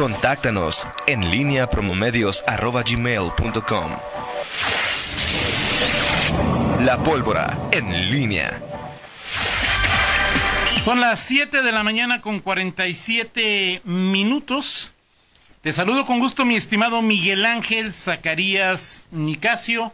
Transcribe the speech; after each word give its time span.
Contáctanos 0.00 0.88
en 1.06 1.30
línea 1.30 1.68
promomedios.com. 1.68 3.90
La 6.80 6.98
pólvora 7.04 7.58
en 7.70 8.10
línea. 8.10 8.62
Son 10.78 11.02
las 11.02 11.20
7 11.20 11.60
de 11.60 11.72
la 11.72 11.82
mañana 11.82 12.22
con 12.22 12.40
47 12.40 13.82
minutos. 13.84 14.90
Te 15.60 15.70
saludo 15.70 16.06
con 16.06 16.18
gusto, 16.18 16.46
mi 16.46 16.56
estimado 16.56 17.02
Miguel 17.02 17.44
Ángel 17.44 17.92
Zacarías 17.92 19.04
Nicasio. 19.10 19.92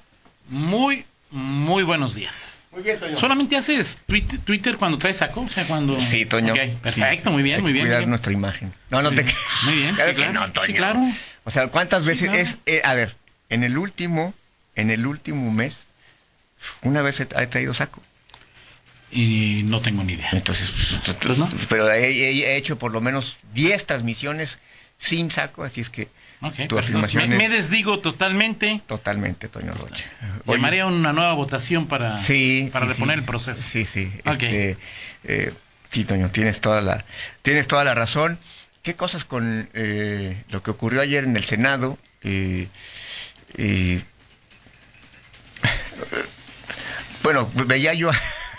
Muy, 0.49 1.05
muy 1.33 1.83
buenos 1.83 2.15
días. 2.15 2.66
Muy 2.77 2.85
bien, 2.85 3.01
Toño. 3.01 3.19
¿Solamente 3.19 3.57
haces 3.57 4.01
Twitter, 4.07 4.39
Twitter 4.41 4.77
cuando 4.77 4.99
traes 4.99 5.17
saco? 5.17 5.41
O 5.41 5.49
sea, 5.49 5.65
cuando... 5.65 5.99
Sí, 5.99 6.27
Toño. 6.27 6.53
Ok, 6.53 6.61
perfecto, 6.83 7.31
muy 7.33 7.43
bien, 7.43 7.57
Hay 7.57 7.63
muy 7.63 7.73
bien. 7.73 7.87
Cuidar 7.87 8.01
muy 8.01 8.03
bien. 8.05 8.11
nuestra 8.11 8.33
imagen. 8.35 8.73
No, 8.91 9.01
no 9.01 9.11
Muy 9.11 9.25
te. 9.25 9.35
muy 9.65 9.75
bien, 9.77 9.95
Claro 9.95 10.11
sí, 10.11 10.17
que 10.17 10.23
claro, 10.25 10.47
no, 10.47 10.53
Toño. 10.53 10.67
sí, 10.67 10.73
claro. 10.75 11.01
O 11.45 11.51
sea, 11.51 11.69
¿cuántas 11.69 12.03
Sí, 12.03 12.09
veces 12.11 12.29
claro. 12.29 12.43
es? 12.43 12.59
eh, 12.67 12.83
a 12.85 12.93
ver, 12.95 13.17
en 13.49 13.65
el 13.65 13.79
último, 13.79 14.35
en 14.75 14.91
el 14.91 15.07
último 15.07 15.51
mes, 15.51 15.85
una 16.83 17.01
vez 17.01 17.19
he, 17.21 17.25
traído 17.27 17.73
saco. 17.73 18.03
Y 19.11 19.63
no 19.65 19.81
tengo 19.81 20.05
ni 20.05 20.13
idea. 20.13 20.29
Entonces, 20.33 20.71
Pues 21.25 21.39
no. 21.39 21.49
pero 21.71 21.91
he, 21.91 22.11
he- 22.11 22.45
he 22.45 22.57
hecho 22.57 22.77
por 22.79 22.93
lo 22.93 23.01
menos 23.01 23.39
10 23.55 23.87
transmisiones 23.87 24.59
sin 24.99 25.31
saco, 25.31 25.63
así 25.63 25.81
es 25.81 25.91
que 25.91 26.09
tu 26.69 26.79
afirmación 26.79 27.29
me, 27.29 27.37
es 27.37 27.39
me 27.39 27.49
desdigo 27.49 27.99
totalmente. 28.01 28.81
totalmente, 28.87 29.49
Toño 29.49 29.73
Rocha. 29.73 30.05
Llamaré 30.47 30.83
a 30.83 30.87
una 30.87 31.13
nueva 31.13 31.35
votación 31.35 31.87
para, 31.87 32.19
sí, 32.19 32.69
para 32.73 32.87
sí, 32.87 32.93
reponer 32.93 33.17
sí. 33.17 33.21
el 33.21 33.27
proceso. 33.27 33.63
Sí, 33.63 33.85
sí. 33.85 34.13
Ok. 34.25 34.43
Este, 34.43 34.79
eh, 35.25 35.53
sí, 35.91 36.05
Toño, 36.05 36.31
tienes 36.31 36.61
toda 36.61 36.81
la, 36.81 37.05
tienes 37.43 37.67
toda 37.67 37.85
la 37.85 37.95
razón. 37.95 38.39
¿Qué 38.83 38.95
cosas 38.95 39.25
con 39.25 39.69
eh, 39.75 40.43
lo 40.51 40.63
que 40.63 40.71
ocurrió 40.71 41.01
ayer 41.01 41.25
en 41.25 41.37
el 41.37 41.45
Senado? 41.45 41.99
Eh, 42.23 42.69
eh, 43.57 44.01
bueno, 47.23 47.51
veía 47.67 47.95
yo 47.95 48.11
a 48.11 48.15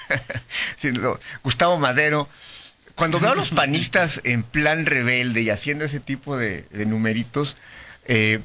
Gustavo 1.44 1.80
Madero. 1.80 2.28
Cuando 2.98 3.20
veo 3.20 3.32
a 3.32 3.36
los 3.36 3.52
panistas 3.52 4.22
en 4.24 4.42
plan 4.42 4.88
rebelde 4.88 5.44
y 5.44 5.52
haciendo 5.52 5.86
ese 5.86 6.00
tipo 6.00 6.36
de, 6.36 6.66
numeritos, 6.88 7.56
eh, 8.08 8.40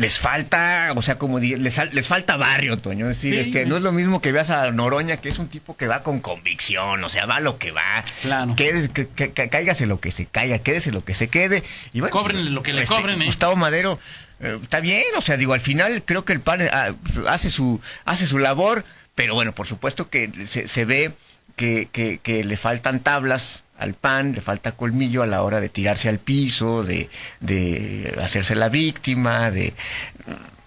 les 0.00 0.18
falta, 0.18 0.92
o 0.96 1.02
sea, 1.02 1.18
como 1.18 1.38
les, 1.38 1.92
les 1.92 2.06
falta 2.08 2.36
barrio, 2.38 2.78
Toño. 2.78 3.10
Es 3.10 3.18
decir, 3.18 3.34
Sí, 3.34 3.40
este, 3.50 3.66
no 3.66 3.76
es 3.76 3.82
lo 3.82 3.92
mismo 3.92 4.22
que 4.22 4.32
veas 4.32 4.48
a 4.48 4.70
Noroña, 4.70 5.18
que 5.18 5.28
es 5.28 5.38
un 5.38 5.48
tipo 5.48 5.76
que 5.76 5.86
va 5.86 6.02
con 6.02 6.20
convicción, 6.20 7.04
o 7.04 7.08
sea, 7.10 7.26
va 7.26 7.40
lo 7.40 7.58
que 7.58 7.70
va. 7.70 8.02
Claro. 8.22 8.56
Quédese- 8.56 8.90
que, 8.90 9.06
que- 9.08 9.32
que- 9.32 9.48
cáigase 9.50 9.84
lo 9.84 10.00
que 10.00 10.10
se 10.10 10.24
caiga, 10.24 10.58
quédese 10.58 10.90
lo 10.90 11.04
que 11.04 11.14
se 11.14 11.28
quede. 11.28 11.62
Y 11.92 12.00
bueno, 12.00 12.12
Cóbrenle 12.12 12.50
lo 12.50 12.62
que 12.62 12.72
le 12.72 12.86
cobren, 12.86 13.20
¿eh? 13.20 13.26
Gustavo 13.26 13.56
Madero, 13.56 13.98
eh, 14.40 14.58
está 14.62 14.80
bien, 14.80 15.04
o 15.18 15.20
sea, 15.20 15.36
digo, 15.36 15.52
al 15.52 15.60
final 15.60 16.02
creo 16.02 16.24
que 16.24 16.32
el 16.32 16.40
PAN 16.40 16.62
ah, 16.72 16.94
hace 17.28 17.50
su 17.50 17.78
hace 18.06 18.26
su 18.26 18.38
labor, 18.38 18.84
pero 19.14 19.34
bueno, 19.34 19.52
por 19.54 19.66
supuesto 19.66 20.08
que 20.08 20.30
se, 20.46 20.66
se 20.66 20.84
ve 20.86 21.12
que, 21.56 21.88
que 21.92 22.42
le 22.42 22.56
faltan 22.56 23.00
tablas 23.00 23.64
al 23.80 23.94
PAN, 23.94 24.32
le 24.34 24.40
falta 24.40 24.72
colmillo 24.72 25.22
a 25.22 25.26
la 25.26 25.42
hora 25.42 25.60
de 25.60 25.68
tirarse 25.68 26.08
al 26.08 26.18
piso, 26.18 26.84
de, 26.84 27.08
de 27.40 28.16
hacerse 28.22 28.54
la 28.54 28.68
víctima, 28.68 29.50
de 29.50 29.72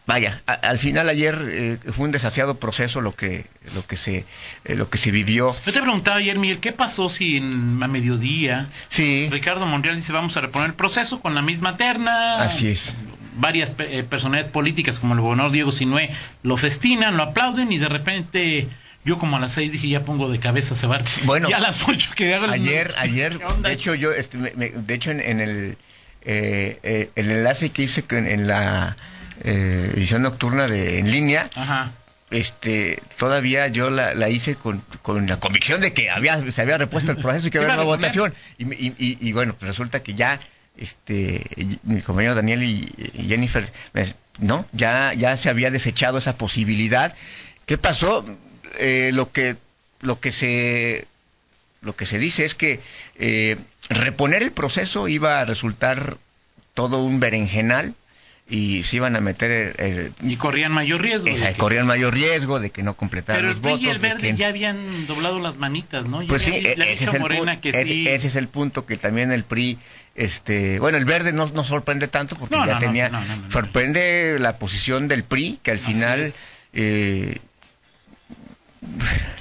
vaya, 0.05 0.41
a- 0.47 0.53
al 0.53 0.79
final 0.79 1.07
ayer 1.07 1.37
eh, 1.49 1.77
fue 1.91 2.05
un 2.05 2.11
desasiado 2.11 2.55
proceso 2.55 2.99
lo 2.99 3.15
que 3.15 3.45
lo 3.73 3.85
que 3.87 3.95
se 3.95 4.25
eh, 4.65 4.75
lo 4.75 4.89
que 4.89 4.97
se 4.97 5.11
vivió. 5.11 5.55
Yo 5.65 5.71
te 5.71 5.81
preguntaba 5.81 6.17
ayer, 6.17 6.37
Miguel, 6.37 6.59
¿qué 6.59 6.73
pasó 6.73 7.09
si 7.09 7.37
en, 7.37 7.81
a 7.81 7.87
mediodía 7.87 8.67
Sí, 8.89 9.29
Ricardo 9.31 9.65
Monreal 9.65 9.95
dice 9.95 10.11
vamos 10.11 10.35
a 10.35 10.41
reponer 10.41 10.67
el 10.69 10.73
proceso 10.75 11.21
con 11.21 11.35
la 11.35 11.41
misma 11.41 11.77
terna? 11.77 12.41
así 12.43 12.67
es. 12.69 12.95
Varias 13.35 13.71
eh, 13.79 14.03
personalidades 14.07 14.51
políticas 14.51 14.99
como 14.99 15.13
el 15.15 15.21
gobernador 15.21 15.51
Diego 15.51 15.71
Sinué 15.71 16.09
lo 16.43 16.57
festinan, 16.57 17.17
lo 17.17 17.23
aplauden 17.23 17.71
y 17.71 17.77
de 17.79 17.89
repente 17.89 18.67
yo 19.05 19.17
como 19.17 19.37
a 19.37 19.39
las 19.39 19.53
seis 19.53 19.71
dije 19.71 19.87
ya 19.89 20.03
pongo 20.03 20.29
de 20.31 20.39
cabeza 20.39 20.73
a 20.73 20.77
cebar. 20.77 21.03
Bueno, 21.25 21.49
y 21.51 21.53
a 21.53 21.59
las 21.59 21.87
ocho 21.87 22.11
que 22.15 22.33
hago 22.33 22.45
el- 22.45 22.51
Ayer, 22.53 22.93
ayer, 22.97 23.39
de 23.39 23.71
hecho 23.71 23.93
yo, 23.95 24.11
este, 24.11 24.37
me- 24.37 24.51
me- 24.55 24.69
de 24.69 24.93
hecho 24.93 25.11
en, 25.11 25.19
en 25.19 25.39
el, 25.41 25.77
eh, 26.23 26.79
eh, 26.83 27.09
el 27.15 27.31
enlace 27.31 27.69
que 27.71 27.83
hice 27.83 28.03
con- 28.03 28.27
en 28.27 28.47
la 28.47 28.95
eh, 29.43 29.91
edición 29.95 30.21
nocturna 30.21 30.67
de 30.67 30.99
en 30.99 31.11
línea, 31.11 31.49
Ajá. 31.55 31.91
este, 32.31 33.01
todavía 33.17 33.67
yo 33.67 33.89
la, 33.89 34.13
la 34.13 34.29
hice 34.29 34.55
con, 34.55 34.81
con 35.01 35.27
la 35.27 35.39
convicción 35.39 35.81
de 35.81 35.93
que 35.93 36.09
había, 36.09 36.39
se 36.51 36.61
había 36.61 36.77
repuesto 36.77 37.11
el 37.11 37.17
proceso 37.17 37.47
y 37.47 37.51
que 37.51 37.57
había 37.57 37.73
una 37.73 37.83
votación. 37.83 38.33
Y, 38.57 38.65
me- 38.65 38.75
y- 38.75 38.93
y- 38.97 39.17
y 39.19 39.31
bueno, 39.33 39.53
pues 39.59 39.67
resulta 39.67 40.01
que 40.01 40.13
ya, 40.13 40.39
este, 40.77 41.43
mi 41.83 42.01
compañero 42.01 42.35
Daniel 42.35 42.63
y, 42.63 42.89
y 43.13 43.27
Jennifer, 43.27 43.69
me- 43.93 44.05
no, 44.39 44.65
ya, 44.71 45.13
ya 45.13 45.35
se 45.37 45.49
había 45.49 45.69
desechado 45.71 46.17
esa 46.17 46.37
posibilidad. 46.37 47.13
¿Qué 47.65 47.77
pasó? 47.77 48.25
Eh, 48.79 49.11
lo 49.13 49.31
que, 49.31 49.55
lo 50.01 50.19
que 50.19 50.31
se 50.31 51.05
lo 51.81 51.95
que 51.95 52.05
se 52.05 52.17
dice 52.17 52.45
es 52.45 52.55
que 52.55 52.79
eh, 53.17 53.57
reponer 53.89 54.41
el 54.41 54.51
proceso 54.51 55.07
iba 55.09 55.39
a 55.39 55.45
resultar 55.45 56.17
todo 56.73 56.99
un 57.03 57.19
berenjenal 57.19 57.93
y 58.49 58.83
se 58.83 58.97
iban 58.97 59.15
a 59.15 59.21
meter 59.21 59.51
el- 59.51 59.85
el- 59.85 60.13
Y 60.31 60.37
corrían 60.37 60.71
mayor 60.71 61.01
riesgo. 61.01 61.25
de 61.25 61.33
esa- 61.35 61.51
que- 61.51 61.57
corrían 61.57 61.85
mayor 61.85 62.13
riesgo 62.13 62.59
de 62.61 62.69
que 62.71 62.83
no 62.83 62.93
completaran 62.95 63.41
Pero 63.41 63.49
el 63.49 63.55
los 63.55 63.61
PRI 63.61 63.71
votos. 63.71 63.85
y 63.85 63.89
el 63.89 64.01
de 64.01 64.07
Verde 64.07 64.21
que- 64.31 64.37
ya 64.37 64.47
habían 64.47 65.07
doblado 65.07 65.39
las 65.39 65.57
manitas, 65.57 66.05
¿no? 66.05 66.21
Ya 66.21 66.27
pues 66.29 66.41
sí, 66.43 66.51
le- 66.61 66.71
e- 66.71 66.91
ese 66.93 67.03
es, 67.05 67.13
el 67.13 67.19
Morena 67.21 67.59
que 67.61 67.69
ese- 67.69 67.85
sí. 67.85 68.07
ese 68.07 68.27
es 68.27 68.35
el 68.37 68.47
punto 68.47 68.85
que 68.85 68.95
también 68.97 69.31
el 69.33 69.43
PRI, 69.43 69.77
este, 70.15 70.79
bueno, 70.79 70.97
el 70.97 71.05
Verde 71.05 71.31
no 71.33 71.47
nos 71.47 71.67
sorprende 71.67 72.07
tanto 72.07 72.35
porque 72.37 72.55
No, 72.55 72.61
ya 72.65 72.73
no, 72.75 72.79
no, 72.79 72.79
tenía, 72.79 73.09
no, 73.09 73.19
no, 73.21 73.35
no, 73.35 73.41
no. 73.43 73.51
sorprende 73.51 74.37
la 74.39 74.57
posición 74.57 75.07
del 75.09 75.23
PRI 75.23 75.59
que 75.63 75.71
al 75.71 75.79
final 75.79 76.29
eh, 76.73 77.37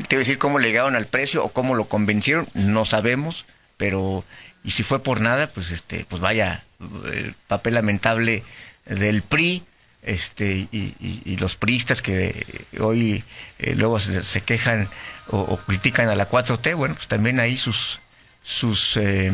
te 0.08 0.16
voy 0.16 0.22
a 0.22 0.26
decir 0.26 0.38
cómo 0.38 0.58
le 0.58 0.68
llegaron 0.68 0.96
al 0.96 1.06
precio 1.06 1.44
o 1.44 1.48
cómo 1.52 1.74
lo 1.74 1.86
convencieron, 1.86 2.48
no 2.54 2.84
sabemos, 2.84 3.44
pero 3.76 4.24
y 4.64 4.70
si 4.72 4.82
fue 4.82 5.02
por 5.02 5.20
nada, 5.20 5.48
pues 5.48 5.70
este, 5.70 6.04
pues 6.08 6.20
vaya, 6.20 6.64
el 7.12 7.34
papel 7.48 7.74
lamentable 7.74 8.42
del 8.86 9.22
PRI, 9.22 9.64
este, 10.02 10.68
y, 10.72 10.94
y- 11.00 11.22
y 11.24 11.36
los 11.36 11.54
priistas 11.56 12.02
que 12.02 12.46
hoy 12.80 13.22
eh, 13.60 13.74
luego 13.76 14.00
se, 14.00 14.24
se 14.24 14.40
quejan 14.40 14.88
o, 15.28 15.56
critican 15.56 16.08
a 16.08 16.16
la 16.16 16.28
4T, 16.28 16.74
bueno, 16.74 16.94
pues 16.96 17.06
también 17.08 17.38
ahí 17.40 17.56
sus 17.56 18.00
sus 18.42 18.96
eh, 18.96 19.30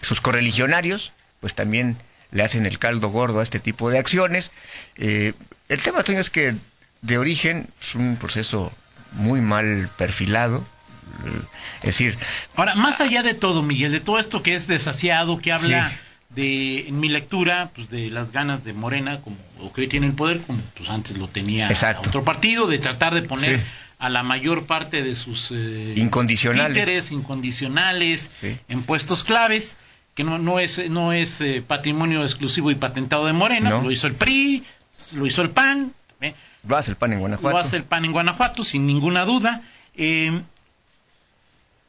sus 0.00 0.20
correligionarios, 0.22 1.12
pues 1.40 1.54
también 1.54 1.98
le 2.30 2.42
hacen 2.42 2.64
el 2.66 2.78
caldo 2.78 3.08
gordo 3.08 3.40
a 3.40 3.42
este 3.42 3.60
tipo 3.60 3.90
de 3.90 3.98
acciones. 3.98 4.50
Eh, 4.96 5.34
el 5.68 5.82
tema, 5.82 6.02
Toño, 6.02 6.20
es 6.20 6.30
que 6.30 6.54
de 7.02 7.18
origen 7.18 7.68
es 7.80 7.94
un 7.94 8.16
proceso 8.16 8.72
muy 9.12 9.40
mal 9.40 9.88
perfilado. 9.96 10.64
Es 11.80 11.86
decir, 11.86 12.16
Ahora, 12.54 12.74
más 12.74 13.00
allá 13.00 13.22
de 13.22 13.34
todo, 13.34 13.62
Miguel, 13.62 13.92
de 13.92 14.00
todo 14.00 14.18
esto 14.18 14.42
que 14.42 14.54
es 14.54 14.66
desasiado, 14.66 15.38
que 15.38 15.52
habla 15.52 15.90
Sí. 15.90 15.96
de, 16.30 16.88
en 16.88 17.00
mi 17.00 17.08
lectura, 17.08 17.70
pues 17.74 17.88
de 17.90 18.10
las 18.10 18.30
ganas 18.32 18.62
de 18.64 18.72
Morena, 18.72 19.20
como 19.22 19.36
o 19.60 19.72
que 19.72 19.82
hoy 19.82 19.88
tiene 19.88 20.06
el 20.06 20.12
poder, 20.12 20.40
como 20.42 20.60
pues 20.76 20.88
antes 20.90 21.16
lo 21.18 21.26
tenía 21.28 21.68
Exacto. 21.68 22.08
otro 22.08 22.24
partido, 22.24 22.66
de 22.66 22.78
tratar 22.78 23.14
de 23.14 23.22
poner 23.22 23.58
Sí. 23.60 23.66
a 23.98 24.08
la 24.10 24.22
mayor 24.22 24.66
parte 24.66 25.02
de 25.02 25.14
sus 25.14 25.50
eh, 25.50 25.94
Incondicionales. 25.96 26.74
títeres 26.74 27.10
incondicionales 27.10 28.30
Sí. 28.40 28.56
en 28.68 28.82
puestos 28.82 29.24
claves, 29.24 29.76
que 30.14 30.24
no, 30.24 30.38
no 30.38 30.60
es, 30.60 30.88
no 30.90 31.12
es 31.12 31.40
eh, 31.40 31.62
patrimonio 31.66 32.22
exclusivo 32.22 32.70
y 32.70 32.74
patentado 32.74 33.26
de 33.26 33.32
Morena, 33.32 33.70
No. 33.70 33.82
lo 33.82 33.90
hizo 33.90 34.06
el 34.06 34.14
PRI, 34.14 34.62
lo 35.14 35.26
hizo 35.26 35.42
el 35.42 35.50
PAN, 35.50 35.92
¿eh? 36.20 36.34
lo 36.66 36.76
hace 36.76 36.90
el 36.92 36.96
PAN 36.96 37.12
en 37.14 37.20
Guanajuato. 37.20 37.56
Lo 37.56 37.58
hace 37.62 37.76
el 37.76 37.84
PAN 37.84 38.04
en 38.04 38.12
Guanajuato, 38.12 38.64
sin 38.64 38.86
ninguna 38.86 39.24
duda. 39.24 39.62
Eh, 39.94 40.40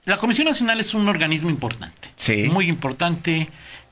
la 0.06 0.18
Comisión 0.18 0.48
Nacional 0.48 0.80
es 0.80 0.94
un 0.94 1.08
organismo 1.10 1.50
importante, 1.50 2.10
Sí. 2.16 2.44
muy 2.50 2.68
importante, 2.70 3.50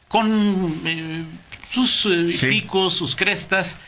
con 0.07 0.81
eh, 0.85 1.23
sus 1.71 2.05
eh, 2.05 2.31
Sí. 2.31 2.47
picos, 2.47 2.93
sus 2.95 3.15
crestas. 3.15 3.79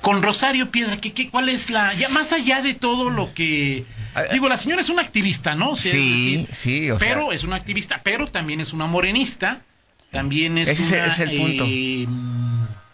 Con 0.00 0.22
Rosario 0.22 0.70
Piedra, 0.70 0.96
¿qué, 1.00 1.12
qué, 1.12 1.28
cuál 1.28 1.48
es 1.48 1.70
la...? 1.70 1.92
Ya 1.94 2.08
más 2.08 2.32
allá 2.32 2.62
de 2.62 2.72
todo 2.74 3.10
lo 3.10 3.34
que... 3.34 3.84
Ah, 4.14 4.22
Digo, 4.32 4.48
la 4.48 4.56
señora 4.56 4.80
es 4.80 4.88
una 4.88 5.02
activista, 5.02 5.54
¿no? 5.56 5.70
O 5.72 5.76
sea, 5.76 5.90
Sí, 5.92 6.36
decir, 6.46 6.54
sí, 6.54 6.90
o 6.90 6.98
sea- 6.98 7.08
pero 7.08 7.32
es 7.32 7.42
una 7.44 7.56
activista, 7.56 8.00
pero 8.04 8.28
también 8.28 8.60
es 8.60 8.72
una 8.72 8.86
morenista, 8.86 9.60
también 10.12 10.56
es 10.56 10.68
Ese 10.68 10.82
es 10.84 10.92
el- 10.92 10.98
una 11.02 11.12
es 11.12 11.18
el 11.18 11.36
punto. 11.36 11.64
eh, 11.66 12.06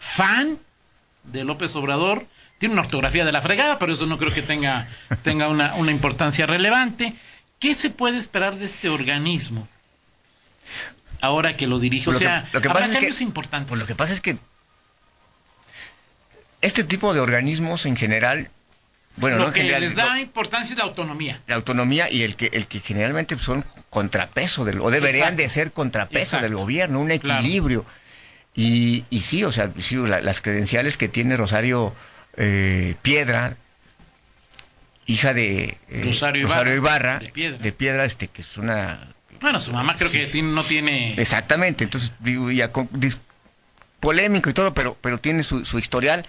fan 0.05 0.57
de 1.23 1.43
López 1.43 1.75
Obrador. 1.75 2.25
Tiene 2.57 2.73
una 2.73 2.83
ortografía 2.83 3.25
de 3.25 3.31
la 3.31 3.41
fregada, 3.41 3.77
pero 3.79 3.93
eso 3.93 4.05
no 4.05 4.17
creo 4.17 4.33
que 4.33 4.41
tenga, 4.41 4.87
tenga 5.23 5.47
una, 5.49 5.75
una 5.75 5.91
importancia 5.91 6.45
relevante. 6.45 7.13
¿Qué 7.59 7.73
se 7.75 7.89
puede 7.89 8.17
esperar 8.17 8.55
de 8.57 8.65
este 8.65 8.89
organismo 8.89 9.67
ahora 11.21 11.57
que 11.57 11.67
lo 11.67 11.79
dirige? 11.79 12.09
O 12.09 12.13
Lo 12.13 12.19
que- 12.19 12.25
sea, 12.25 12.47
lo 12.53 12.61
que 12.61 12.67
habrá 12.67 12.81
pasa 12.81 12.85
es 12.85 12.91
que- 12.91 12.95
cambios 12.97 13.21
importantes. 13.21 13.69
Pues 13.69 13.79
lo 13.81 13.87
que 13.87 13.95
pasa 13.95 14.13
es 14.13 14.21
que 14.21 14.37
este 16.61 16.83
tipo 16.83 17.13
de 17.13 17.19
organismos 17.19 17.85
en 17.85 17.95
general 17.95 18.49
bueno, 19.17 19.37
Lo 19.37 19.45
no 19.47 19.53
que 19.53 19.61
general, 19.61 19.81
les 19.81 19.95
da 19.95 20.19
importancia 20.19 20.73
es 20.73 20.77
la 20.77 20.83
autonomía. 20.83 21.39
la 21.47 21.55
autonomía 21.55 22.11
y 22.11 22.23
el 22.23 22.35
que 22.35 22.47
el 22.51 22.67
que 22.67 22.81
generalmente 22.81 23.37
son 23.39 23.63
contrapeso 23.89 24.65
del 24.65 24.81
o 24.81 24.91
deberían 24.91 25.35
Exacto. 25.35 25.41
de 25.43 25.49
ser 25.49 25.71
contrapeso 25.71 26.19
Exacto. 26.35 26.43
del 26.43 26.55
gobierno, 26.55 26.99
un 26.99 27.07
Claro. 27.07 27.41
Y, 28.55 29.03
y 29.09 29.21
sí, 29.21 29.43
o 29.43 29.51
sea, 29.51 29.71
sí, 29.79 29.95
la- 29.97 30.21
las 30.21 30.39
credenciales 30.41 30.95
que 30.97 31.07
tiene 31.09 31.35
Rosario 31.37 31.93
eh, 32.37 32.95
Piedra, 33.01 33.57
hija 35.05 35.33
de 35.33 35.77
eh, 35.89 36.01
Rosario 36.03 36.75
Ibarra, 36.75 37.19
de 37.19 37.25
de 37.27 37.31
Piedra. 37.31 37.71
Piedra, 37.77 38.05
este 38.05 38.27
que 38.27 38.41
es 38.41 38.57
una 38.57 39.13
Bueno, 39.41 39.59
su 39.59 39.71
mamá 39.73 39.95
creo 39.97 40.09
que 40.09 40.25
tiene- 40.25 40.49
no 40.53 40.63
tiene... 40.63 41.19
Exactamente, 41.21 41.83
entonces 41.83 42.11
digo, 42.19 42.49
ya 42.51 42.71
con- 42.71 42.89
dis- 42.89 43.17
polémico 43.99 44.49
y 44.49 44.53
todo, 44.53 44.73
pero 44.73 44.97
pero 45.01 45.17
tiene 45.19 45.43
su, 45.43 45.65
su 45.65 45.77
historial. 45.79 46.25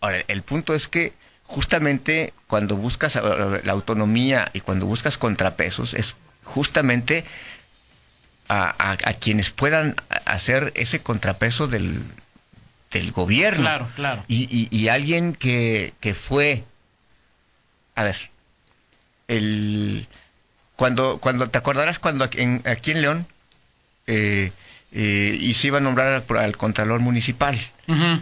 Ahora, 0.00 0.22
el 0.28 0.42
punto 0.42 0.74
es 0.74 0.88
que 0.88 1.12
justamente 1.44 2.32
cuando 2.46 2.76
buscas 2.76 3.14
la 3.16 3.72
autonomía 3.72 4.50
y 4.52 4.60
cuando 4.60 4.86
buscas 4.86 5.16
contrapesos 5.18 5.94
es 5.94 6.14
justamente 6.44 7.24
a, 8.48 8.64
a- 8.92 8.92
a 9.10 9.12
quienes 9.14 9.50
puedan 9.50 9.96
hacer 10.24 10.72
ese 10.76 11.00
contrapeso 11.02 11.66
del, 11.66 12.02
del 12.92 13.12
gobierno. 13.12 13.62
Claro, 13.62 13.88
claro. 13.96 14.24
Y, 14.28 14.44
y- 14.50 14.68
y 14.76 14.88
alguien 14.88 15.34
que, 15.34 15.92
que 16.00 16.14
fue, 16.14 16.64
a 17.94 18.04
ver, 18.04 18.16
el 19.28 20.06
cuando 20.76 21.18
cuando 21.18 21.48
te 21.48 21.58
acordarás 21.58 21.98
cuando 21.98 22.24
aquí 22.24 22.40
en, 22.42 22.62
aquí 22.66 22.90
en 22.92 23.02
León 23.02 23.26
eh, 24.06 24.52
eh, 24.92 25.36
y 25.40 25.54
se 25.54 25.66
iba 25.68 25.78
a 25.78 25.80
nombrar 25.80 26.24
al, 26.28 26.36
al 26.38 26.56
contralor 26.56 27.00
municipal 27.00 27.58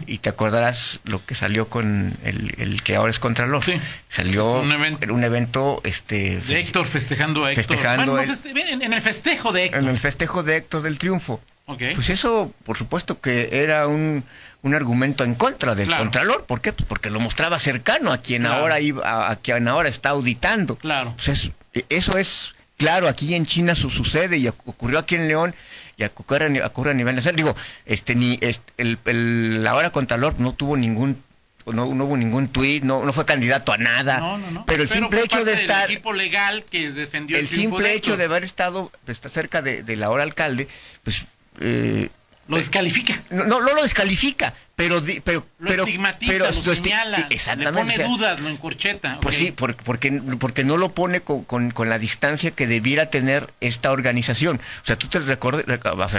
y 0.05 0.19
te 0.19 0.29
acordarás 0.29 0.99
lo 1.05 1.25
que 1.25 1.33
salió 1.33 1.67
con 1.69 2.15
el, 2.23 2.53
el 2.59 2.83
que 2.83 2.95
ahora 2.95 3.09
es 3.09 3.17
contralor 3.17 3.63
Sí. 3.65 3.73
salió 4.09 4.59
Un 4.59 4.71
evento. 4.71 5.11
un 5.13 5.23
evento 5.23 5.81
este 5.83 6.39
De 6.41 6.59
Héctor 6.59 6.85
festejando 6.85 7.45
a 7.45 7.51
Héctor. 7.51 7.65
Festejando 7.65 8.11
Bueno, 8.11 8.27
no 8.27 8.31
a- 8.31 8.35
feste- 8.35 8.71
en, 8.73 8.81
en 8.83 8.93
el 8.93 9.01
festejo 9.01 9.51
de 9.53 9.65
Héctor. 9.65 9.81
en 9.83 9.89
el 9.89 9.97
festejo 9.97 10.43
de 10.43 10.57
Héctor 10.57 10.81
del 10.83 10.97
Triunfo 10.99 11.41
pues 11.65 12.09
eso 12.11 12.53
por 12.63 12.77
supuesto 12.77 13.19
que 13.19 13.49
era 13.63 13.87
un 13.87 14.23
un 14.61 14.73
argumento 14.75 15.23
en 15.23 15.33
contra 15.35 15.73
del 15.75 15.87
Claro. 15.87 16.03
contralor 16.03 16.45
¿por 16.45 16.61
qué? 16.61 16.71
Pues 16.73 16.87
porque 16.87 17.09
lo 17.09 17.19
mostraba 17.19 17.57
cercano 17.57 18.11
a 18.11 18.19
quien 18.19 18.43
Claro. 18.43 18.61
ahora 18.61 18.79
iba 18.79 19.03
a, 19.09 19.31
a 19.31 19.35
quien 19.37 19.67
ahora 19.67 19.89
está 19.89 20.09
auditando 20.09 20.75
Claro. 20.75 21.13
Pues 21.15 21.29
es- 21.29 21.51
eso 21.89 22.17
es 22.19 22.53
claro, 22.77 23.07
aquí 23.07 23.33
en 23.33 23.45
China 23.47 23.73
su, 23.73 23.89
sucede 23.89 24.37
y 24.37 24.47
ocurrió 24.47 24.99
aquí 24.99 25.15
en 25.15 25.27
León 25.27 25.55
y 25.97 26.03
ocurre, 26.03 26.45
a 26.45 26.49
ni- 26.49 26.59
ocurre 26.59 26.91
a 26.91 26.93
nivel 26.93 27.15
nacional. 27.15 27.35
Digo, 27.35 27.55
este 27.85 28.15
ni 28.15 28.37
este, 28.41 28.73
el, 28.77 28.97
el 29.05 29.65
ahora 29.67 29.91
Contralor 29.91 30.39
no 30.39 30.53
tuvo 30.53 30.77
ningún 30.77 31.23
no, 31.65 31.95
no 31.95 32.05
hubo 32.05 32.15
ningún 32.15 32.49
tuit, 32.49 32.83
no, 32.83 33.03
no 33.03 33.11
fue 33.11 33.25
candidato 33.25 33.73
a 33.73 33.77
nada. 33.77 34.19
No, 34.19 34.37
no, 34.37 34.51
no. 34.51 34.65
Pero 34.67 34.83
el 34.83 34.89
simple 34.89 35.21
hecho 35.23 35.43
de 35.43 35.53
estar 35.53 35.89
equipo 35.89 36.13
legal 36.13 36.63
que 36.69 36.91
defendió 36.91 37.37
el, 37.37 37.45
el 37.45 37.49
simple 37.49 37.87
de 37.89 37.95
hecho 37.95 38.17
de 38.17 38.25
haber 38.25 38.43
estado 38.43 38.91
pues, 39.03 39.19
cerca 39.19 39.63
de, 39.63 39.81
del 39.81 40.03
ahora 40.03 40.21
alcalde, 40.21 40.67
pues 41.03 41.25
eh, 41.59 42.09
Lo 42.47 42.57
descalifica. 42.57 43.19
no, 43.31 43.45
no, 43.45 43.59
lo 43.61 43.81
descalifica, 43.81 44.53
pero 44.75 45.01
pero 45.23 45.45
Lo 45.57 45.69
pero, 45.69 45.83
estigmatiza, 45.83 46.31
pero 46.31 46.45
lo 46.45 46.51
esti- 46.51 46.75
señala, 46.75 47.27
le 47.57 47.71
pone 47.71 47.97
dudas, 47.97 48.39
lo 48.41 48.49
encorcheta. 48.49 49.19
Pues 49.19 49.35
sí, 49.35 49.51
por- 49.51 49.75
porque, 49.75 50.11
porque 50.39 50.63
no 50.63 50.77
lo 50.77 50.89
pone 50.89 51.21
con, 51.21 51.43
con- 51.43 51.71
con 51.71 51.89
la 51.89 51.97
distancia 51.97 52.51
que 52.51 52.67
debiera 52.67 53.09
tener 53.09 53.51
esta 53.61 53.91
organización. 53.91 54.61
O 54.83 54.85
sea, 54.85 54.95
tú 54.95 55.07
te 55.07 55.19
recorde- 55.19 55.63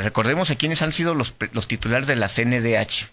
recordemos 0.02 0.50
a 0.50 0.56
quiénes 0.56 0.82
han 0.82 0.90
sido 0.93 1.14
los, 1.14 1.32
los 1.52 1.69
titulares 1.69 2.08
de 2.08 2.17
la 2.17 2.29
CNDH. 2.29 3.06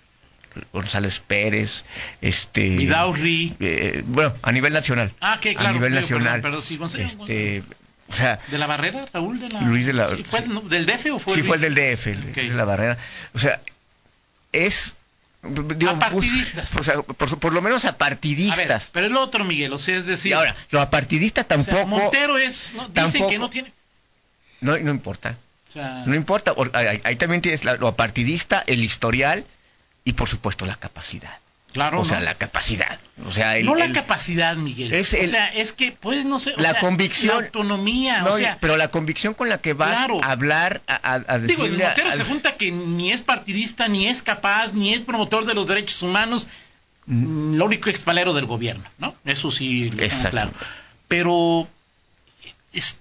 González 0.71 1.19
Pérez, 1.19 1.83
este... 2.21 2.69
Vidaurri. 2.69 3.55
eh, 3.59 4.03
bueno, 4.05 4.33
a 4.43 4.51
nivel 4.51 4.71
nacional. 4.71 5.11
Ah, 5.19 5.39
que 5.41 5.53
claro. 5.55 5.69
A 5.69 5.73
nivel 5.73 5.93
nacional. 5.95 6.41
Perdón, 6.43 6.61
perdón, 6.67 6.89
sí, 6.91 7.01
este, 7.01 7.63
o 8.09 8.15
sea, 8.15 8.39
¿De 8.47 8.57
la 8.57 8.67
barrera, 8.67 9.05
Raúl? 9.13 9.39
De 9.39 9.49
la... 9.49 9.61
Luis 9.61 9.85
de 9.85 9.93
la- 9.93 10.09
Sí, 10.09 10.23
¿fue 10.23 10.41
no, 10.47 10.61
¿Del 10.61 10.85
DF 10.85 11.05
o 11.13 11.19
fue 11.19 11.35
sí 11.35 11.43
fue 11.43 11.55
el 11.57 11.61
del 11.61 11.75
DF, 11.75 12.05
de 12.35 12.49
la 12.53 12.65
barrera. 12.65 12.97
O 13.33 13.39
sea, 13.39 13.59
es... 14.51 14.95
digo, 15.41 15.91
Apartidistas. 15.91 16.75
o 16.75 16.83
sea, 16.83 17.01
por, 17.01 17.53
lo 17.53 17.61
menos 17.61 17.85
A 17.85 17.95
ver, 17.97 18.81
pero 18.91 19.05
el 19.07 19.17
otro, 19.17 19.43
Miguel, 19.43 19.73
o 19.73 19.79
sea, 19.79 19.95
es 19.97 20.05
decir... 20.05 20.31
y 20.31 20.33
ahora, 20.33 20.55
lo 20.69 20.81
apartidista 20.81 21.41
o 21.41 21.43
sea, 21.45 21.57
tampoco... 21.57 21.87
Montero 21.87 22.37
es... 22.37 22.71
no, 22.75 22.87
dicen 22.89 22.93
tampoco- 22.93 23.29
que 23.29 23.39
no 23.39 23.49
tiene... 23.49 23.73
no, 24.61 24.77
no 24.77 24.91
importa. 24.91 25.35
O 25.69 25.71
sea, 25.73 26.03
No 26.05 26.13
importa, 26.13 26.53
or- 26.55 26.69
ahí, 26.75 27.01
ahí 27.03 27.15
también 27.15 27.41
tienes 27.41 27.63
la- 27.65 27.75
lo 27.77 27.87
apartidista, 27.87 28.63
el 28.67 28.83
historial 28.83 29.43
y 30.05 30.13
por 30.13 30.29
supuesto 30.29 30.65
la 30.65 30.75
capacidad. 30.75 31.37
Claro, 31.73 31.99
o 32.01 32.05
sea, 32.05 32.19
¿no? 32.19 32.25
la 32.25 32.35
capacidad. 32.35 32.97
O 33.25 33.33
sea, 33.33 33.57
el, 33.57 33.65
no 33.65 33.75
la 33.75 33.85
el- 33.85 33.93
capacidad, 33.93 34.55
Miguel. 34.55 34.93
Es 34.93 35.13
o 35.13 35.27
sea, 35.27 35.47
es 35.47 35.73
que, 35.73 35.91
pues, 35.91 36.23
no 36.25 36.39
sé... 36.39 36.53
o 36.55 36.61
La 36.61 36.71
sea, 36.71 36.79
convicción- 36.81 37.39
La 37.39 37.45
autonomía, 37.47 38.21
no, 38.21 38.33
o 38.33 38.37
sea... 38.37 38.57
pero 38.61 38.77
la 38.77 38.87
convicción 38.87 39.33
con 39.33 39.49
la 39.49 39.57
que 39.59 39.73
vas 39.73 39.89
Claro. 39.89 40.23
a 40.23 40.31
hablar, 40.31 40.81
a, 40.87 41.23
a- 41.27 41.39
Digo, 41.39 41.65
el 41.65 41.77
Montero 41.77 42.11
se 42.13 42.23
junta 42.23 42.55
que 42.55 42.71
ni 42.71 43.11
es 43.11 43.21
partidista, 43.21 43.87
ni 43.87 44.07
es 44.07 44.21
capaz, 44.23 44.73
ni 44.73 44.93
es 44.93 45.01
promotor 45.01 45.45
de 45.45 45.53
los 45.53 45.67
derechos 45.67 46.01
humanos, 46.03 46.47
mm, 47.07 47.55
lo 47.57 47.65
único 47.65 47.89
expalero 47.89 48.33
del 48.33 48.45
gobierno, 48.45 48.85
¿no? 48.99 49.15
Eso 49.25 49.51
sí 49.51 49.89
lo 49.89 49.97
tengo 50.07 50.29
claro. 50.29 50.51
Pero 51.07 51.67
es- 52.71 52.99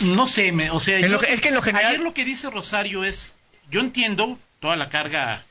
no 0.00 0.28
sé, 0.28 0.52
me- 0.52 0.70
o 0.70 0.80
sea, 0.80 1.00
yo- 1.00 1.18
que- 1.20 1.32
es 1.32 1.40
que 1.40 1.48
en 1.48 1.54
lo 1.54 1.62
general- 1.62 1.86
ayer 1.92 2.00
lo 2.00 2.12
que 2.14 2.24
dice 2.24 2.50
Rosario 2.50 3.04
es, 3.04 3.36
yo 3.70 3.80
entiendo 3.80 4.38
toda 4.60 4.76
la 4.76 4.88
carga 4.88 5.42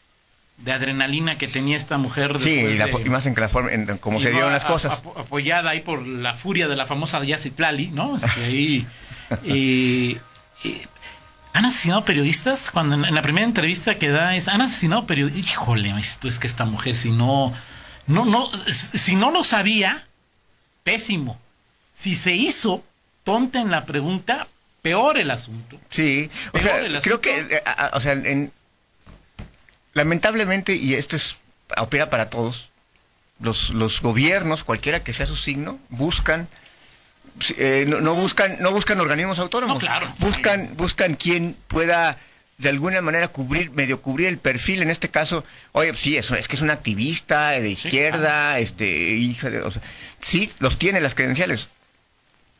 de 0.64 0.72
adrenalina 0.74 1.38
que 1.38 1.48
tenía 1.48 1.78
esta 1.78 1.98
mujer 1.98 2.38
Sí, 2.40 2.50
y, 2.52 2.78
la 2.78 2.86
de- 2.88 2.94
fo- 2.94 3.06
y 3.06 3.10
más 3.10 3.26
en 3.26 3.34
que 3.36 3.42
la 3.42 3.50
forma, 3.50 3.72
en 3.72 3.86
cómo 3.98 4.20
y 4.20 4.22
se 4.24 4.32
dieron 4.32 4.52
las 4.52 4.66
a- 4.66 4.68
cosas. 4.68 5.02
apo- 5.04 5.18
apoyada 5.18 5.70
ahí 5.72 5.82
por 5.82 6.06
la 6.06 6.34
furia 6.34 6.68
de 6.68 6.76
la 6.76 6.86
famosa 6.86 7.24
Yacitlali, 7.24 7.88
¿no? 7.88 8.18
Ahí, 8.44 8.86
eh, 9.46 10.18
eh, 10.64 10.82
¿Han 11.54 11.66
asesinado 11.66 12.04
periodistas? 12.06 12.72
Cuando 12.72 12.96
en, 12.96 13.06
en 13.06 13.16
la 13.16 13.22
primera 13.22 13.46
entrevista 13.46 13.98
que 13.98 14.10
da 14.10 14.36
es, 14.36 14.48
¿han 14.48 14.62
asesinado 14.62 15.06
periodistas? 15.08 15.52
Híjole, 15.52 15.94
esto 16.00 16.28
es 16.28 16.40
que 16.40 16.48
esta 16.48 16.66
mujer, 16.66 16.96
si 16.96 17.12
no, 17.12 17.54
no, 18.08 18.26
no, 18.26 18.50
si 18.72 19.16
no 19.16 19.32
lo 19.32 19.44
sabía, 19.44 20.06
pésimo. 20.84 21.40
Si 21.96 22.16
se 22.16 22.34
hizo 22.36 22.84
tonta 23.24 23.62
en 23.62 23.72
la 23.72 23.86
pregunta, 23.86 24.48
peor 24.82 25.18
el 25.18 25.32
asunto. 25.32 25.78
Sí, 25.90 26.30
o 26.50 26.52
Peor 26.54 26.90
sea, 26.92 27.02
creo 27.02 27.20
que, 27.22 27.40
eh, 27.40 27.64
a- 27.66 27.88
a- 27.88 27.98
o 27.98 28.00
sea, 28.00 28.14
en- 28.14 28.52
lamentablemente, 29.94 30.76
y 30.76 30.94
esto 30.96 31.16
es, 31.16 31.38
opera 31.78 32.10
para 32.10 32.30
todos, 32.30 32.70
los, 33.40 33.70
los 33.72 34.02
gobiernos, 34.02 34.64
cualquiera 34.64 35.04
que 35.04 35.14
sea 35.14 35.26
su 35.26 35.36
signo, 35.36 35.80
buscan, 35.90 36.48
eh, 37.58 37.86
no, 37.88 38.02
no 38.02 38.16
buscan, 38.16 38.58
no 38.62 38.72
buscan 38.72 39.00
organismos 39.00 39.40
autónomos, 39.40 39.76
No, 39.76 39.80
claro. 39.80 40.14
buscan, 40.20 40.76
buscan 40.76 41.16
quien 41.16 41.56
pueda 41.68 42.18
de 42.58 42.68
alguna 42.68 43.00
manera 43.00 43.30
cubrir, 43.30 43.72
medio 43.72 44.02
cubrir 44.02 44.28
el 44.28 44.38
perfil, 44.38 44.82
en 44.82 44.90
este 44.90 45.08
caso, 45.08 45.46
oye, 45.72 45.94
sí, 45.96 46.18
es, 46.18 46.30
es 46.32 46.50
que 46.50 46.58
es 46.58 46.62
un 46.62 46.70
activista 46.70 47.52
de 47.52 47.70
izquierda, 47.70 48.60
este, 48.60 48.86
hija 48.90 49.50
de, 49.50 49.62
o 49.62 49.72
sea, 49.72 49.82
sí, 50.22 50.52
los 50.60 50.78
tiene 50.78 51.00
las 51.00 51.16
credenciales, 51.16 51.70